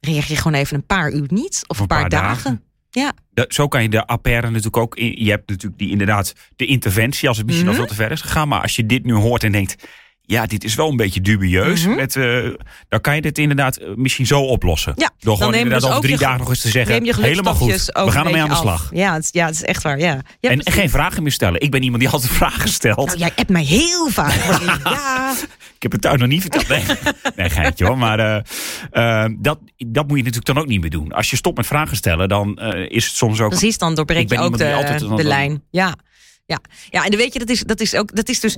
Reageer 0.00 0.37
gewoon 0.37 0.59
even 0.59 0.76
een 0.76 0.87
paar 0.87 1.12
uur 1.12 1.26
niet 1.28 1.62
of 1.66 1.78
een, 1.78 1.87
paar, 1.87 2.09
dagen. 2.09 2.62
Ja, 2.90 3.12
De- 3.30 3.44
zo 3.48 3.68
kan 3.68 3.82
je 3.82 3.88
de 3.88 4.06
apparen 4.06 4.48
natuurlijk 4.48 4.76
ook. 4.76 4.96
in- 4.96 5.24
Je 5.24 5.30
hebt 5.30 5.48
natuurlijk 5.48 5.78
die 5.80 5.90
inderdaad 5.90 6.32
de 6.56 6.66
interventie 6.66 7.28
als 7.28 7.37
het 7.37 7.46
misschien 7.46 7.66
Mhm. 7.68 7.74
al 7.80 7.87
veel 7.87 7.96
te 7.96 8.02
ver 8.02 8.11
is 8.12 8.20
gegaan. 8.20 8.48
Maar 8.48 8.62
als 8.62 8.76
je 8.76 8.87
dit 8.87 9.04
nu 9.04 9.14
hoort 9.14 9.42
en 9.44 9.52
denkt. 9.52 9.76
Ja, 10.26 10.46
dit 10.46 10.64
is 10.64 10.74
wel 10.74 10.88
een 10.90 10.96
beetje 10.96 11.20
dubieus. 11.20 11.86
Mhm. 11.86 11.94
met, 11.96 12.16
eh, 12.16 12.38
dan 12.88 13.00
kan 13.00 13.14
je 13.14 13.20
dit 13.20 13.38
inderdaad 13.38 13.76
eh, 13.76 13.88
misschien 13.94 14.26
zo 14.26 14.40
oplossen. 14.40 14.92
Ja, 14.96 15.10
Door 15.18 15.36
gewoon 15.36 15.54
inderdaad 15.54 15.80
dus 15.80 15.90
over 15.90 16.02
drie 16.02 16.18
dagen 16.18 16.38
nog 16.38 16.48
eens 16.48 16.60
te 16.60 16.68
zeggen. 16.68 16.94
neem 16.94 17.04
je 17.04 17.22
helemaal 17.22 17.54
goed. 17.54 17.90
We 17.92 18.10
gaan 18.10 18.26
ermee 18.26 18.42
aan 18.42 18.48
de 18.48 18.54
af. 18.54 18.60
slag. 18.60 18.90
Ja, 18.92 19.14
het, 19.14 19.28
ja, 19.32 19.46
het 19.46 19.54
is 19.54 19.62
echt 19.62 19.82
waar. 19.82 19.98
Ja. 19.98 20.20
Ja, 20.40 20.50
En, 20.50 20.72
geen 20.72 20.90
vragen 20.90 21.22
meer 21.22 21.32
stellen. 21.32 21.60
Ik 21.60 21.70
ben 21.70 21.82
iemand 21.82 22.02
die 22.02 22.10
altijd 22.12 22.32
vragen 22.42 22.68
stelt. 22.68 23.06
Nou, 23.06 23.18
jij 23.18 23.32
appt 23.36 23.50
mij 23.50 23.64
heel 23.64 24.08
vaak. 24.08 24.34
Ja. 24.84 25.34
Ik 25.76 25.82
heb 25.82 25.92
het 25.92 26.00
thuis 26.00 26.20
nog 26.20 26.28
niet 26.28 26.40
verteld. 26.40 26.68
Nee, 26.68 26.82
nee 27.36 27.50
geintje 27.50 27.84
hoor. 27.84 27.98
Maar 27.98 28.44
eh, 28.90 29.24
dat, 29.38 29.58
dat 29.76 30.06
moet 30.08 30.16
je 30.18 30.22
natuurlijk 30.24 30.46
dan 30.46 30.58
ook 30.58 30.66
niet 30.66 30.80
meer 30.80 30.90
doen. 30.90 31.12
Als 31.12 31.30
je 31.30 31.36
stopt 31.36 31.56
met 31.56 31.66
vragen 31.66 31.96
stellen, 31.96 32.28
dan 32.28 32.58
is 32.88 33.06
het 33.06 33.14
soms 33.14 33.40
ook... 33.40 33.48
Precies, 33.50 33.78
dan 33.78 33.94
doorbreek 33.94 34.28
je 34.30 34.38
ook 34.38 34.42
iemand 34.42 34.58
die 34.58 34.66
de, 34.66 34.74
altijd 34.74 34.98
de 35.00 35.06
dan- 35.06 35.22
lijn. 35.22 35.62
Ja. 35.70 35.94
Ja. 36.46 36.58
ja, 36.90 37.04
en 37.04 37.10
dan 37.10 37.20
weet 37.20 37.32
je, 37.32 37.38
dat 37.38 37.48
is, 37.48 37.60
dat 37.60 37.80
is 37.80 37.94
ook, 37.94 38.16
dat 38.16 38.28
is 38.28 38.40
dus, 38.40 38.56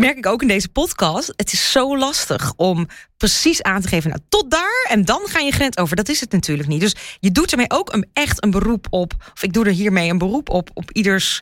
merk 0.00 0.16
ik 0.16 0.26
ook 0.26 0.42
in 0.42 0.48
deze 0.48 0.68
podcast. 0.68 1.32
Het 1.36 1.52
is 1.52 1.72
zo 1.72 1.98
lastig 1.98 2.52
om 2.56 2.86
precies 3.16 3.62
aan 3.62 3.80
te 3.80 3.88
geven, 3.88 4.10
nou, 4.10 4.22
tot 4.28 4.50
daar 4.50 4.86
en 4.90 5.04
dan 5.04 5.20
ga 5.24 5.38
je 5.38 5.52
grens 5.52 5.76
over. 5.76 5.96
Dat 5.96 6.08
is 6.08 6.20
het 6.20 6.32
natuurlijk 6.32 6.68
niet. 6.68 6.80
Dus 6.80 6.94
je 7.20 7.30
doet 7.30 7.50
ermee 7.50 7.70
ook 7.70 7.92
een, 7.92 8.06
echt 8.12 8.44
een 8.44 8.50
beroep 8.50 8.86
op, 8.90 9.12
of 9.34 9.42
ik 9.42 9.52
doe 9.52 9.64
er 9.64 9.72
hiermee 9.72 10.10
een 10.10 10.18
beroep 10.18 10.48
op, 10.48 10.70
op 10.74 10.90
ieders, 10.90 11.40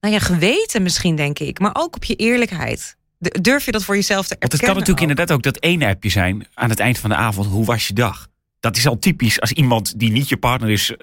nou 0.00 0.14
ja, 0.14 0.20
geweten 0.20 0.82
misschien, 0.82 1.16
denk 1.16 1.38
ik, 1.38 1.58
maar 1.58 1.74
ook 1.74 1.96
op 1.96 2.04
je 2.04 2.14
eerlijkheid. 2.14 2.96
Durf 3.18 3.64
je 3.64 3.72
dat 3.72 3.84
voor 3.84 3.94
jezelf 3.94 4.26
te 4.26 4.36
Want 4.38 4.52
het 4.52 4.52
erkennen? 4.52 4.84
kan 4.84 4.94
natuurlijk 4.94 5.20
ook? 5.20 5.26
inderdaad 5.26 5.36
ook 5.36 5.42
dat 5.62 5.62
ene 5.62 5.86
appje 5.94 6.10
zijn 6.10 6.46
aan 6.54 6.70
het 6.70 6.80
eind 6.80 6.98
van 6.98 7.10
de 7.10 7.16
avond. 7.16 7.46
Hoe 7.46 7.64
was 7.64 7.86
je 7.88 7.94
dag? 7.94 8.26
Dat 8.60 8.76
is 8.76 8.86
al 8.86 8.98
typisch 8.98 9.40
als 9.40 9.52
iemand 9.52 9.98
die 9.98 10.10
niet 10.10 10.28
je 10.28 10.36
partner 10.36 10.70
is, 10.70 10.90
eh, 10.90 10.96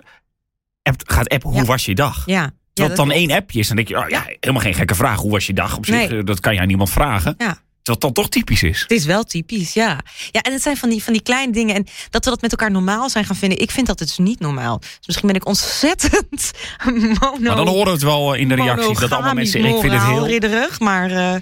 appt- 0.84 1.12
gaat 1.12 1.30
appen. 1.30 1.50
Hoe 1.50 1.60
Ja. 1.60 1.66
was 1.66 1.86
je 1.86 1.96
dag? 1.96 2.24
Ja. 2.26 2.52
Dat 2.74 2.88
het 2.88 2.96
dan 2.98 3.06
klopt. 3.06 3.20
één 3.20 3.32
appje 3.32 3.60
is. 3.60 3.68
Dan 3.68 3.76
denk 3.76 3.88
je, 3.88 3.98
oh 3.98 4.10
ja, 4.10 4.26
helemaal 4.40 4.62
geen 4.64 4.74
gekke 4.74 4.96
vraag. 4.96 5.20
Hoe 5.20 5.32
was 5.32 5.48
je 5.48 5.54
dag 5.54 5.78
op 5.78 5.86
zich? 5.86 5.96
Nee. 6.10 6.20
Eh, 6.20 6.26
Dat 6.26 6.40
kan 6.40 6.54
je 6.54 6.60
aan 6.60 6.68
niemand 6.68 6.90
vragen. 6.90 7.36
Ja. 7.38 7.62
Het 7.84 8.02
dan 8.02 8.14
toch 8.14 8.30
typisch 8.30 8.64
is. 8.64 8.82
Het 8.82 8.92
is 8.92 9.06
wel 9.06 9.24
typisch, 9.24 9.74
ja. 9.74 10.00
Ja, 10.32 10.42
en 10.42 10.52
het 10.54 10.62
zijn 10.62 10.78
van 10.78 10.90
die, 10.90 11.04
van 11.04 11.14
die 11.14 11.22
kleine 11.22 11.52
dingen. 11.54 11.76
En 11.76 11.86
dat 12.10 12.24
we 12.26 12.30
dat 12.30 12.42
met 12.42 12.52
elkaar 12.52 12.72
normaal 12.72 13.10
zijn 13.10 13.26
gaan 13.26 13.36
vinden. 13.36 13.60
Ik 13.60 13.72
vind 13.72 13.88
dat 13.88 13.98
dus 13.98 14.18
niet 14.18 14.40
normaal. 14.40 14.80
Dus 14.80 15.00
misschien 15.06 15.28
ben 15.28 15.36
ik 15.36 15.46
ontzettend 15.48 16.52
mono... 16.86 17.38
Maar 17.42 17.56
dan 17.56 17.68
horen 17.68 17.86
we 17.86 17.92
het 17.92 18.02
wel 18.02 18.34
in 18.34 18.48
de 18.48 18.56
reacties. 18.56 19.00
Dat 19.00 19.12
allemaal 19.12 19.34
mensen 19.34 19.66
ik 19.66 19.80
vind 19.80 19.94
het 19.94 20.04
heel... 20.04 20.28
ridderig, 20.28 20.80
maar... 20.80 21.12
eh, 21.12 21.36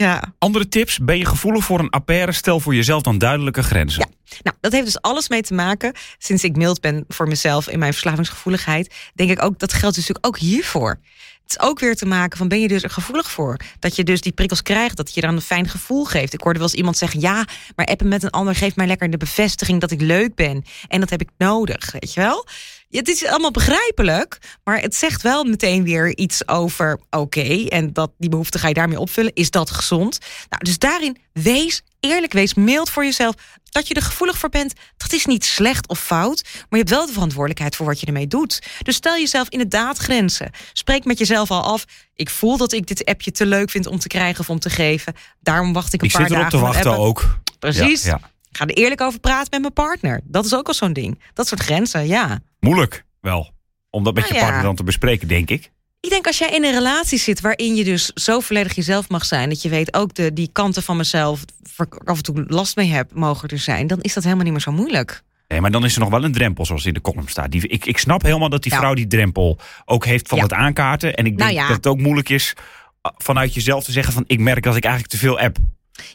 Ja. 0.00 0.22
Andere 0.38 0.68
tips? 0.68 0.98
Ben 0.98 1.18
je 1.18 1.24
gevoelig 1.24 1.64
voor 1.64 1.78
een 1.78 1.90
affaire? 1.90 2.32
Stel 2.32 2.60
voor 2.60 2.74
jezelf 2.74 3.02
dan 3.02 3.18
duidelijke 3.18 3.62
grenzen. 3.62 4.08
Ja. 4.08 4.36
Nou, 4.42 4.56
dat 4.60 4.72
heeft 4.72 4.84
dus 4.84 5.00
alles 5.00 5.28
mee 5.28 5.42
te 5.42 5.54
maken. 5.54 5.92
Sinds 6.18 6.44
ik 6.44 6.56
mild 6.56 6.80
ben 6.80 7.04
voor 7.08 7.28
mezelf 7.28 7.68
in 7.68 7.78
mijn 7.78 7.92
verslavingsgevoeligheid, 7.92 8.94
denk 9.14 9.30
ik 9.30 9.42
ook 9.42 9.58
dat 9.58 9.72
geldt 9.72 9.94
dus 9.94 10.08
natuurlijk 10.08 10.26
ook 10.26 10.38
hiervoor. 10.38 10.98
Het 11.42 11.60
is 11.60 11.60
ook 11.60 11.78
weer 11.78 11.96
te 11.96 12.06
maken 12.06 12.38
van 12.38 12.48
ben 12.48 12.60
je 12.60 12.68
dus 12.68 12.82
er 12.82 12.90
gevoelig 12.90 13.30
voor? 13.30 13.56
Dat 13.78 13.96
je 13.96 14.04
dus 14.04 14.20
die 14.20 14.32
prikkels 14.32 14.62
krijgt, 14.62 14.96
dat 14.96 15.14
je 15.14 15.20
dan 15.20 15.34
een 15.34 15.40
fijn 15.40 15.68
gevoel 15.68 16.04
geeft. 16.04 16.32
Ik 16.32 16.40
hoorde 16.40 16.58
wel 16.58 16.68
eens 16.68 16.76
iemand 16.76 16.96
zeggen: 16.96 17.20
ja, 17.20 17.44
maar 17.76 17.86
appen 17.86 18.08
met 18.08 18.22
een 18.22 18.30
ander 18.30 18.54
geeft 18.54 18.76
mij 18.76 18.86
lekker 18.86 19.10
de 19.10 19.16
bevestiging 19.16 19.80
dat 19.80 19.90
ik 19.90 20.00
leuk 20.00 20.34
ben. 20.34 20.64
En 20.88 21.00
dat 21.00 21.10
heb 21.10 21.20
ik 21.20 21.28
nodig, 21.38 21.92
weet 21.92 22.14
je 22.14 22.20
wel? 22.20 22.46
Ja, 22.92 22.98
het 22.98 23.08
is 23.08 23.26
allemaal 23.26 23.50
begrijpelijk, 23.50 24.38
maar 24.64 24.80
het 24.80 24.94
zegt 24.94 25.22
wel 25.22 25.44
meteen 25.44 25.82
weer 25.84 26.16
iets 26.16 26.48
over 26.48 27.00
oké, 27.10 27.66
en 27.68 27.92
dat 27.92 28.10
die 28.18 28.30
behoefte 28.30 28.58
ga 28.58 28.68
je 28.68 28.74
daarmee 28.74 28.98
opvullen. 28.98 29.34
Is 29.34 29.50
dat 29.50 29.70
gezond? 29.70 30.18
Nou, 30.48 30.64
dus 30.64 30.78
daarin 30.78 31.16
wees 31.32 31.82
eerlijk, 32.00 32.32
wees 32.32 32.54
mild 32.54 32.90
voor 32.90 33.04
jezelf. 33.04 33.34
Dat 33.64 33.88
je 33.88 33.94
er 33.94 34.02
gevoelig 34.02 34.38
voor 34.38 34.48
bent, 34.48 34.72
dat 34.96 35.12
is 35.12 35.26
niet 35.26 35.44
slecht 35.44 35.88
of 35.88 36.00
fout, 36.00 36.42
maar 36.52 36.66
je 36.68 36.76
hebt 36.76 36.90
wel 36.90 37.06
de 37.06 37.12
verantwoordelijkheid 37.12 37.76
voor 37.76 37.86
wat 37.86 38.00
je 38.00 38.06
ermee 38.06 38.26
doet. 38.26 38.62
Dus 38.82 38.96
stel 38.96 39.16
jezelf 39.16 39.48
inderdaad 39.48 39.98
grenzen. 39.98 40.50
Spreek 40.72 41.04
met 41.04 41.18
jezelf 41.18 41.50
al 41.50 41.62
af. 41.62 41.84
Ik 42.14 42.30
voel 42.30 42.56
dat 42.56 42.72
ik 42.72 42.86
dit 42.86 43.04
appje 43.04 43.30
te 43.30 43.46
leuk 43.46 43.70
vind 43.70 43.86
om 43.86 43.98
te 43.98 44.08
krijgen 44.08 44.40
of 44.40 44.50
om 44.50 44.58
te 44.58 44.70
geven. 44.70 45.14
Daarom 45.40 45.72
wacht 45.72 45.92
ik 45.92 46.00
een 46.00 46.06
Ik 46.06 46.12
paar 46.12 46.22
zit 46.22 46.30
erop 46.30 46.50
dagen. 46.50 46.58
te 46.58 46.66
wachten 46.66 46.98
ook. 47.04 47.38
Precies. 47.58 48.02
Ja, 48.04 48.18
ja. 48.20 48.30
Ik 48.50 48.56
ga 48.56 48.66
er 48.66 48.74
eerlijk 48.74 49.00
over 49.00 49.20
praten 49.20 49.48
met 49.50 49.60
mijn 49.60 49.72
partner. 49.72 50.20
Dat 50.24 50.44
is 50.44 50.54
ook 50.54 50.66
al 50.68 50.74
zo'n 50.74 50.92
ding. 50.92 51.20
Dat 51.34 51.46
soort 51.48 51.60
grenzen, 51.60 52.06
ja. 52.06 52.38
Moeilijk 52.60 53.04
wel. 53.20 53.50
Om 53.90 54.04
dat 54.04 54.14
met 54.14 54.22
Nou 54.22 54.34
je 54.34 54.40
ja. 54.40 54.44
partner 54.46 54.66
dan 54.66 54.76
te 54.76 54.84
bespreken, 54.84 55.28
denk 55.28 55.50
ik. 55.50 55.70
Ik 56.00 56.10
denk 56.10 56.26
als 56.26 56.38
jij 56.38 56.48
in 56.50 56.64
een 56.64 56.72
relatie 56.72 57.18
zit 57.18 57.40
waarin 57.40 57.74
je 57.74 57.84
dus 57.84 58.06
zo 58.06 58.40
volledig 58.40 58.74
jezelf 58.74 59.08
mag 59.08 59.24
zijn, 59.24 59.48
dat 59.48 59.62
je 59.62 59.68
weet 59.68 59.94
ook 59.94 60.14
de, 60.14 60.32
die 60.32 60.48
kanten 60.52 60.82
van 60.82 60.96
mezelf, 60.96 61.44
waar 61.76 61.86
ik 61.86 61.94
af 62.08 62.16
en 62.16 62.22
toe 62.22 62.44
last 62.46 62.76
mee 62.76 62.88
heb, 62.88 63.14
mogen 63.14 63.48
er 63.48 63.58
zijn, 63.58 63.86
dan 63.86 64.00
is 64.00 64.14
dat 64.14 64.22
helemaal 64.22 64.44
niet 64.44 64.52
meer 64.52 64.62
zo 64.62 64.72
moeilijk. 64.72 65.22
Nee, 65.48 65.60
maar 65.60 65.70
dan 65.70 65.84
is 65.84 65.94
er 65.94 66.00
nog 66.00 66.10
wel 66.10 66.24
een 66.24 66.32
drempel, 66.32 66.66
zoals 66.66 66.86
in 66.86 66.94
de 66.94 67.00
column 67.00 67.28
staat. 67.28 67.50
Die, 67.50 67.68
ik, 67.68 67.84
ik 67.86 67.98
snap 67.98 68.22
helemaal 68.22 68.48
dat 68.48 68.62
die 68.62 68.72
Ja. 68.72 68.78
vrouw 68.78 68.94
die 68.94 69.06
drempel 69.06 69.58
ook 69.84 70.04
heeft 70.04 70.28
van 70.28 70.36
Ja. 70.38 70.42
het 70.44 70.52
aankaarten. 70.52 71.14
En 71.14 71.26
ik 71.26 71.38
denk 71.38 71.50
Nou 71.50 71.52
ja. 71.52 71.66
dat 71.66 71.76
het 71.76 71.86
ook 71.86 71.98
moeilijk 72.00 72.28
is 72.28 72.54
uh, 72.56 73.12
vanuit 73.18 73.54
jezelf 73.54 73.84
te 73.84 73.92
zeggen 73.92 74.12
van... 74.12 74.24
ik 74.26 74.38
merk 74.40 74.62
dat 74.62 74.76
ik 74.76 74.84
eigenlijk 74.84 75.12
te 75.14 75.18
veel 75.20 75.38
app. 75.40 75.56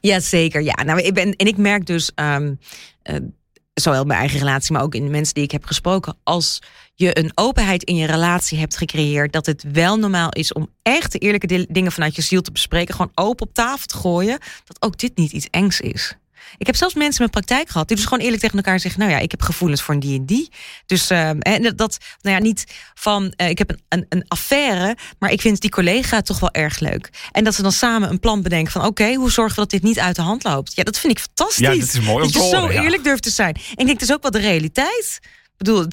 Ja, 0.01 0.19
zeker. 0.19 0.61
Ja, 0.61 0.83
nou, 0.83 0.99
ik 1.01 1.13
ben, 1.13 1.35
en 1.35 1.47
ik 1.47 1.57
merk 1.57 1.85
dus, 1.85 2.11
eh, 2.15 2.37
zowel 3.73 4.03
mijn 4.03 4.19
eigen 4.19 4.39
relatie, 4.39 4.73
maar 4.73 4.81
ook 4.83 4.95
in 4.95 5.03
de 5.03 5.09
mensen 5.09 5.33
die 5.33 5.43
ik 5.43 5.51
heb 5.51 5.65
gesproken, 5.65 6.17
als 6.23 6.59
je 6.93 7.19
een 7.19 7.31
openheid 7.35 7.83
in 7.83 7.95
je 7.95 8.05
relatie 8.05 8.57
hebt 8.57 8.77
gecreëerd, 8.77 9.33
dat 9.33 9.45
het 9.45 9.63
wel 9.71 9.97
normaal 9.97 10.29
is 10.29 10.53
om 10.53 10.69
echt 10.81 11.11
de 11.11 11.17
eerlijke 11.17 11.47
di- 11.47 11.65
dingen 11.69 11.91
vanuit 11.91 12.15
je 12.15 12.21
ziel 12.21 12.41
te 12.41 12.51
bespreken, 12.51 12.95
gewoon 12.95 13.11
open 13.15 13.47
op 13.47 13.53
tafel 13.53 13.85
te 13.87 13.97
gooien, 13.97 14.39
dat 14.65 14.81
ook 14.81 14.97
dit 14.97 15.17
niet 15.17 15.31
iets 15.31 15.47
engs 15.49 15.81
is. 15.81 16.13
Ik 16.57 16.65
heb 16.65 16.75
zelfs 16.75 16.93
mensen 16.93 17.23
in 17.23 17.29
mijn 17.31 17.45
praktijk 17.45 17.69
gehad 17.71 17.87
die 17.87 17.97
dus 17.97 18.05
gewoon 18.05 18.23
eerlijk 18.23 18.41
tegen 18.41 18.57
elkaar 18.57 18.79
zeggen: 18.79 18.99
Nou 18.99 19.11
ja, 19.11 19.17
ik 19.19 19.31
heb 19.31 19.41
gevoelens 19.41 19.81
voor 19.81 19.93
een 19.93 19.99
die 19.99 20.19
en 20.19 20.25
die. 20.25 20.49
Dus 20.85 21.09
ehm, 21.09 21.39
en 21.39 21.75
dat- 21.75 21.97
nou 22.21 22.35
ja, 22.35 22.41
niet 22.41 22.63
van 22.93 23.33
eh, 23.35 23.49
ik 23.49 23.57
heb 23.57 23.69
een, 23.69 23.79
een, 23.89 24.05
een 24.09 24.25
affaire, 24.27 24.97
maar 25.19 25.31
ik 25.31 25.41
vind 25.41 25.61
die 25.61 25.69
collega 25.69 26.21
toch 26.21 26.39
wel 26.39 26.51
erg 26.51 26.79
leuk. 26.79 27.09
En 27.31 27.43
dat 27.43 27.55
ze 27.55 27.61
dan 27.61 27.71
samen 27.71 28.09
een 28.09 28.19
plan 28.19 28.41
bedenken 28.41 28.71
van: 28.71 28.85
Oké, 28.85 29.13
hoe 29.13 29.31
zorgen 29.31 29.55
we 29.55 29.61
dat 29.61 29.69
dit 29.69 29.83
niet 29.83 29.99
uit 29.99 30.15
de 30.15 30.21
hand 30.21 30.43
loopt? 30.43 30.75
Ja, 30.75 30.83
dat 30.83 30.99
vind 30.99 31.13
ik 31.13 31.19
fantastisch. 31.19 31.57
Ja, 31.57 31.69
dat 31.69 31.81
is 31.93 31.99
mooi 31.99 32.23
dat 32.23 32.33
je 32.33 32.39
zo 32.39 32.59
horen, 32.59 32.73
ja. 32.75 32.81
eerlijk 32.83 33.03
durft 33.03 33.23
te 33.23 33.29
zijn. 33.29 33.53
En 33.55 33.61
ik 33.77 33.85
denk, 33.85 33.99
dat 33.99 34.09
is 34.09 34.13
ook 34.15 34.21
wel 34.21 34.31
de 34.31 34.39
realiteit. 34.39 35.19
Ik 35.21 35.57
bedoel, 35.57 35.85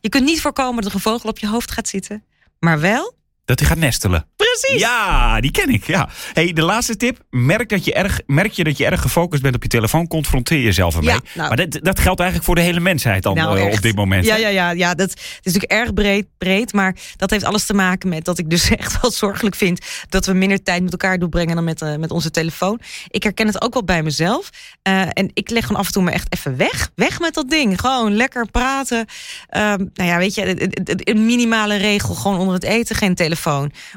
je 0.00 0.08
kunt 0.08 0.24
niet 0.24 0.40
voorkomen 0.40 0.82
dat 0.82 0.90
er 0.90 0.94
een 0.96 1.02
vogel 1.02 1.28
op 1.28 1.38
je 1.38 1.46
hoofd 1.48 1.70
gaat 1.70 1.88
zitten, 1.88 2.24
maar 2.58 2.80
wel. 2.80 3.16
Dat 3.48 3.58
hij 3.58 3.68
gaat 3.68 3.78
nestelen. 3.78 4.26
Precies. 4.36 4.80
Ja, 4.80 5.40
die 5.40 5.50
ken 5.50 5.68
ik. 5.68 5.86
Ja. 5.86 6.08
Hey, 6.32 6.52
de 6.52 6.62
laatste 6.62 6.96
tip. 6.96 7.18
Merk, 7.30 7.68
dat 7.68 7.84
je 7.84 7.94
erg, 7.94 8.20
merk 8.26 8.52
je 8.52 8.64
dat 8.64 8.76
je 8.78 8.86
erg 8.86 9.00
gefocust 9.00 9.42
bent 9.42 9.54
op 9.54 9.62
je 9.62 9.68
telefoon. 9.68 10.06
Confronteer 10.06 10.60
jezelf 10.60 10.96
ermee. 10.96 11.14
Ja, 11.14 11.20
nou. 11.34 11.48
Maar 11.48 11.56
dat, 11.56 11.78
dat 11.82 12.00
geldt 12.00 12.20
eigenlijk 12.20 12.48
voor 12.48 12.54
de 12.54 12.60
hele 12.60 12.80
mensheid 12.80 13.22
dan 13.22 13.34
Nou, 13.34 13.58
eh, 13.58 13.64
op 13.64 13.82
dit 13.82 13.94
moment. 13.94 14.24
Ja, 14.24 14.36
ja, 14.36 14.48
ja, 14.48 14.70
ja 14.70 14.94
dat 14.94 15.10
het 15.10 15.20
is 15.20 15.52
natuurlijk 15.52 15.72
erg 15.72 15.94
breed, 15.94 16.26
breed, 16.38 16.72
maar 16.72 16.96
dat 17.16 17.30
heeft 17.30 17.44
alles 17.44 17.66
te 17.66 17.74
maken 17.74 18.08
met 18.08 18.24
dat 18.24 18.38
ik 18.38 18.50
dus 18.50 18.70
echt 18.76 19.00
wel 19.00 19.10
zorgelijk 19.10 19.56
vind 19.56 19.86
dat 20.08 20.26
we 20.26 20.32
minder 20.32 20.62
tijd 20.62 20.82
met 20.82 20.92
elkaar 20.92 21.18
doorbrengen 21.18 21.54
dan 21.54 21.64
met, 21.64 21.82
eh, 21.82 21.96
met 21.96 22.10
onze 22.10 22.30
telefoon. 22.30 22.80
Ik 23.08 23.22
herken 23.22 23.46
het 23.46 23.62
ook 23.62 23.72
wel 23.72 23.84
bij 23.84 24.02
mezelf. 24.02 24.50
Eh, 24.82 25.02
en 25.12 25.30
ik 25.34 25.50
leg 25.50 25.66
gewoon 25.66 25.80
af 25.80 25.86
en 25.86 25.92
toe 25.92 26.02
me 26.02 26.10
echt 26.10 26.26
even 26.32 26.56
weg. 26.56 26.90
Weg 26.94 27.20
met 27.20 27.34
dat 27.34 27.50
ding. 27.50 27.80
Gewoon 27.80 28.16
lekker 28.16 28.46
praten. 28.50 29.06
Ehm, 29.48 29.84
nou 29.94 30.08
ja, 30.08 30.18
weet 30.18 30.34
je, 30.34 30.68
een 30.98 31.26
minimale 31.26 31.76
regel. 31.76 32.14
Gewoon 32.14 32.38
onder 32.38 32.54
het 32.54 32.64
eten 32.64 32.96
geen 32.96 33.14
telefoon. 33.14 33.36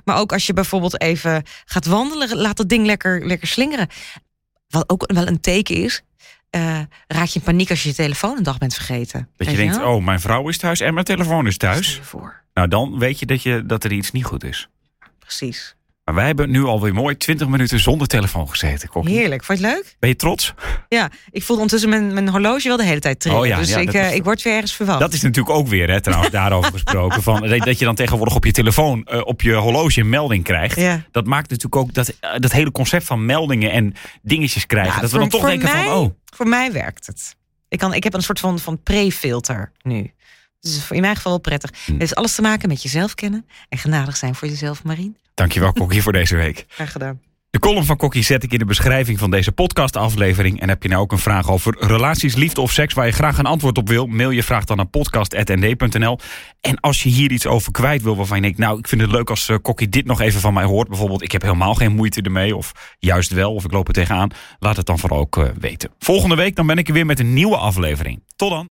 Maar 0.06 0.18
ook 0.18 0.32
als 0.34 0.46
je 0.48 0.54
bijvoorbeeld 0.54 1.02
even 1.02 1.44
gaat 1.66 1.86
wandelen, 1.86 2.38
laat 2.38 2.58
dat 2.58 2.70
ding 2.70 2.86
lekker, 2.86 3.26
lekker 3.26 3.48
slingeren. 3.48 3.88
Wat 4.70 4.90
ook 4.90 5.12
wel 5.14 5.28
een 5.28 5.42
teken 5.42 5.76
is. 5.76 6.02
eh, 6.50 6.80
raak 7.08 7.26
je 7.28 7.40
in 7.40 7.46
paniek 7.46 7.70
als 7.70 7.84
je 7.84 7.90
je 7.90 7.96
telefoon 7.96 8.38
een 8.38 8.44
dag 8.44 8.58
bent 8.58 8.74
vergeten. 8.74 9.30
Dat 9.38 9.50
je 9.52 9.56
denkt, 9.56 9.78
oh, 9.78 10.04
mijn 10.04 10.20
vrouw 10.20 10.50
is 10.50 10.58
thuis 10.58 10.80
en 10.80 10.94
mijn 10.94 11.06
telefoon 11.06 11.48
is 11.48 11.58
thuis. 11.58 12.00
voor. 12.04 12.42
Nou, 12.54 12.68
dan 12.68 13.00
weet 13.00 13.20
je 13.20 13.26
dat, 13.26 13.44
je 13.44 13.66
dat 13.66 13.84
er 13.84 13.92
iets 13.92 14.12
niet 14.12 14.26
goed 14.26 14.44
is. 14.44 14.68
Precies. 15.20 15.76
Maar 16.12 16.20
wij 16.20 16.30
hebben 16.30 16.50
nu 16.50 16.64
alweer 16.64 16.94
mooi 16.94 17.18
20 17.18 17.48
minuten 17.48 17.80
zonder 17.80 18.08
telefoon 18.08 18.50
gezeten, 18.50 18.90
Kokkie. 18.90 19.16
Heerlijk. 19.18 19.44
Vond 19.44 19.60
je 19.60 19.66
het 19.66 19.76
leuk? 19.76 19.96
Ben 20.00 20.10
je 20.10 20.16
trots? 20.16 20.54
Ja, 20.90 21.10
ik 21.32 21.44
voelde 21.44 21.62
ondertussen 21.62 21.90
mijn, 21.90 22.14
mijn 22.14 22.30
horloge 22.30 22.68
wel 22.68 22.78
de 22.78 22.84
hele 22.84 23.00
tijd 23.00 23.20
trillen. 23.20 23.40
Oh 23.40 23.46
ja, 23.46 23.58
dus 23.58 23.70
ja, 23.70 23.78
ik, 23.78 23.94
eh, 23.94 24.08
is- 24.10 24.14
ik 24.16 24.24
word 24.24 24.42
weer 24.42 24.54
ergens 24.54 24.74
verwacht. 24.74 25.00
Dat 25.00 25.14
is 25.14 25.22
natuurlijk 25.22 25.56
ook 25.56 25.68
weer, 25.68 25.90
hè, 25.90 26.02
trouwens, 26.02 26.32
daarover 26.40 26.72
gesproken. 26.72 27.24
Van, 27.24 27.48
dat 27.48 27.80
je 27.80 27.86
dan 27.86 27.96
tegenwoordig 27.96 28.36
op 28.36 28.46
je 28.46 28.52
telefoon, 28.52 29.04
eh, 29.06 29.22
op 29.24 29.42
je 29.42 29.54
horloge 29.54 30.00
een 30.00 30.10
melding 30.10 30.44
krijgt. 30.44 30.76
Ja. 30.76 31.02
Dat 31.12 31.26
maakt 31.26 31.50
natuurlijk 31.50 31.76
ook 31.76 31.94
dat, 31.94 32.14
eh, 32.20 32.30
dat 32.40 32.52
hele 32.52 32.72
concept 32.72 33.04
van 33.06 33.26
meldingen 33.26 33.72
en 33.72 33.94
dingetjes 34.22 34.66
krijgen. 34.66 34.94
Ja, 34.96 35.02
dat 35.02 35.12
we 35.12 35.18
dan 35.18 35.30
toch 35.30 35.46
denken 35.46 35.72
mij, 35.72 35.84
van, 35.84 35.94
oh, 35.94 36.10
Voor 36.36 36.48
mij 36.48 36.72
werkt 36.72 37.08
het. 37.08 37.36
Ik, 37.70 37.80
kan, 37.80 37.94
ik 37.94 38.04
heb 38.04 38.14
een 38.14 38.22
soort 38.22 38.40
van, 38.40 38.60
van 38.60 38.84
pre-filter 38.84 39.72
nu. 39.82 40.12
Dus 40.62 40.76
is 40.76 40.92
in 40.92 41.02
mijn 41.02 41.16
geval 41.16 41.32
wel 41.32 41.42
prettig. 41.42 41.72
Hm. 41.86 41.92
Het 41.92 42.00
heeft 42.00 42.16
alles 42.16 42.36
te 42.36 42.42
maken 42.42 42.70
met 42.70 42.84
jezelf 42.84 43.16
kennen 43.16 43.46
en 43.70 43.78
genadig 43.78 44.18
zijn 44.18 44.36
voor 44.36 44.48
jezelf, 44.48 44.84
Marien. 44.84 45.18
dankjewel 45.34 45.74
Kokkie 45.74 46.02
voor 46.02 46.14
deze 46.14 46.36
week. 46.36 46.66
Graag 46.68 46.92
gedaan. 46.92 47.20
De 47.52 47.60
column 47.60 47.86
van 47.86 47.98
Kokkie 47.98 48.24
zet 48.24 48.44
ik 48.44 48.52
in 48.52 48.60
de 48.60 48.66
beschrijving 48.66 49.20
van 49.20 49.32
deze 49.32 49.52
podcastaflevering. 49.52 50.60
En 50.60 50.70
heb 50.70 50.84
je 50.84 50.90
nou 50.90 51.02
ook 51.02 51.12
een 51.12 51.18
vraag 51.18 51.50
over 51.50 51.76
relaties, 51.80 52.36
liefde 52.36 52.62
of 52.62 52.72
seks 52.72 52.94
waar 52.94 53.06
je 53.06 53.12
graag 53.12 53.38
een 53.38 53.46
antwoord 53.46 53.78
op 53.78 53.88
wil, 53.88 54.06
mail 54.06 54.30
je 54.30 54.44
vraag 54.44 54.66
dan 54.66 54.78
naar 54.78 54.86
podcast.nd.nl. 54.86 56.20
En 56.62 56.80
als 56.80 57.04
je 57.04 57.10
hier 57.10 57.32
iets 57.32 57.46
over 57.46 57.72
kwijt 57.72 58.02
wil 58.02 58.16
waarvan 58.16 58.38
je 58.38 58.44
denkt, 58.44 58.58
nou 58.58 58.80
ik 58.80 58.88
vind 58.88 59.02
het 59.02 59.12
leuk 59.12 59.30
als 59.30 59.50
eh, 59.50 59.56
Kokkie 59.62 59.90
dit 59.90 60.06
nog 60.06 60.22
even 60.22 60.42
van 60.42 60.54
mij 60.54 60.64
hoort. 60.64 60.88
Bijvoorbeeld, 60.88 61.22
ik 61.22 61.32
heb 61.32 61.42
helemaal 61.42 61.74
geen 61.74 61.96
moeite 61.96 62.22
ermee 62.22 62.56
of 62.56 62.72
juist 63.00 63.32
wel 63.32 63.54
of 63.54 63.64
ik 63.66 63.72
loop 63.72 63.88
er 63.88 63.94
tegenaan. 63.94 64.30
Laat 64.60 64.78
het 64.78 64.86
dan 64.86 65.00
vooral 65.00 65.20
ook 65.20 65.38
eh, 65.38 65.46
weten. 65.60 65.90
Volgende 66.00 66.36
week 66.36 66.56
dan 66.56 66.68
ben 66.68 66.78
ik 66.78 66.88
er 66.88 66.94
weer 66.94 67.06
met 67.06 67.20
een 67.20 67.34
nieuwe 67.34 67.58
aflevering. 67.58 68.24
Tot 68.36 68.50
dan. 68.50 68.70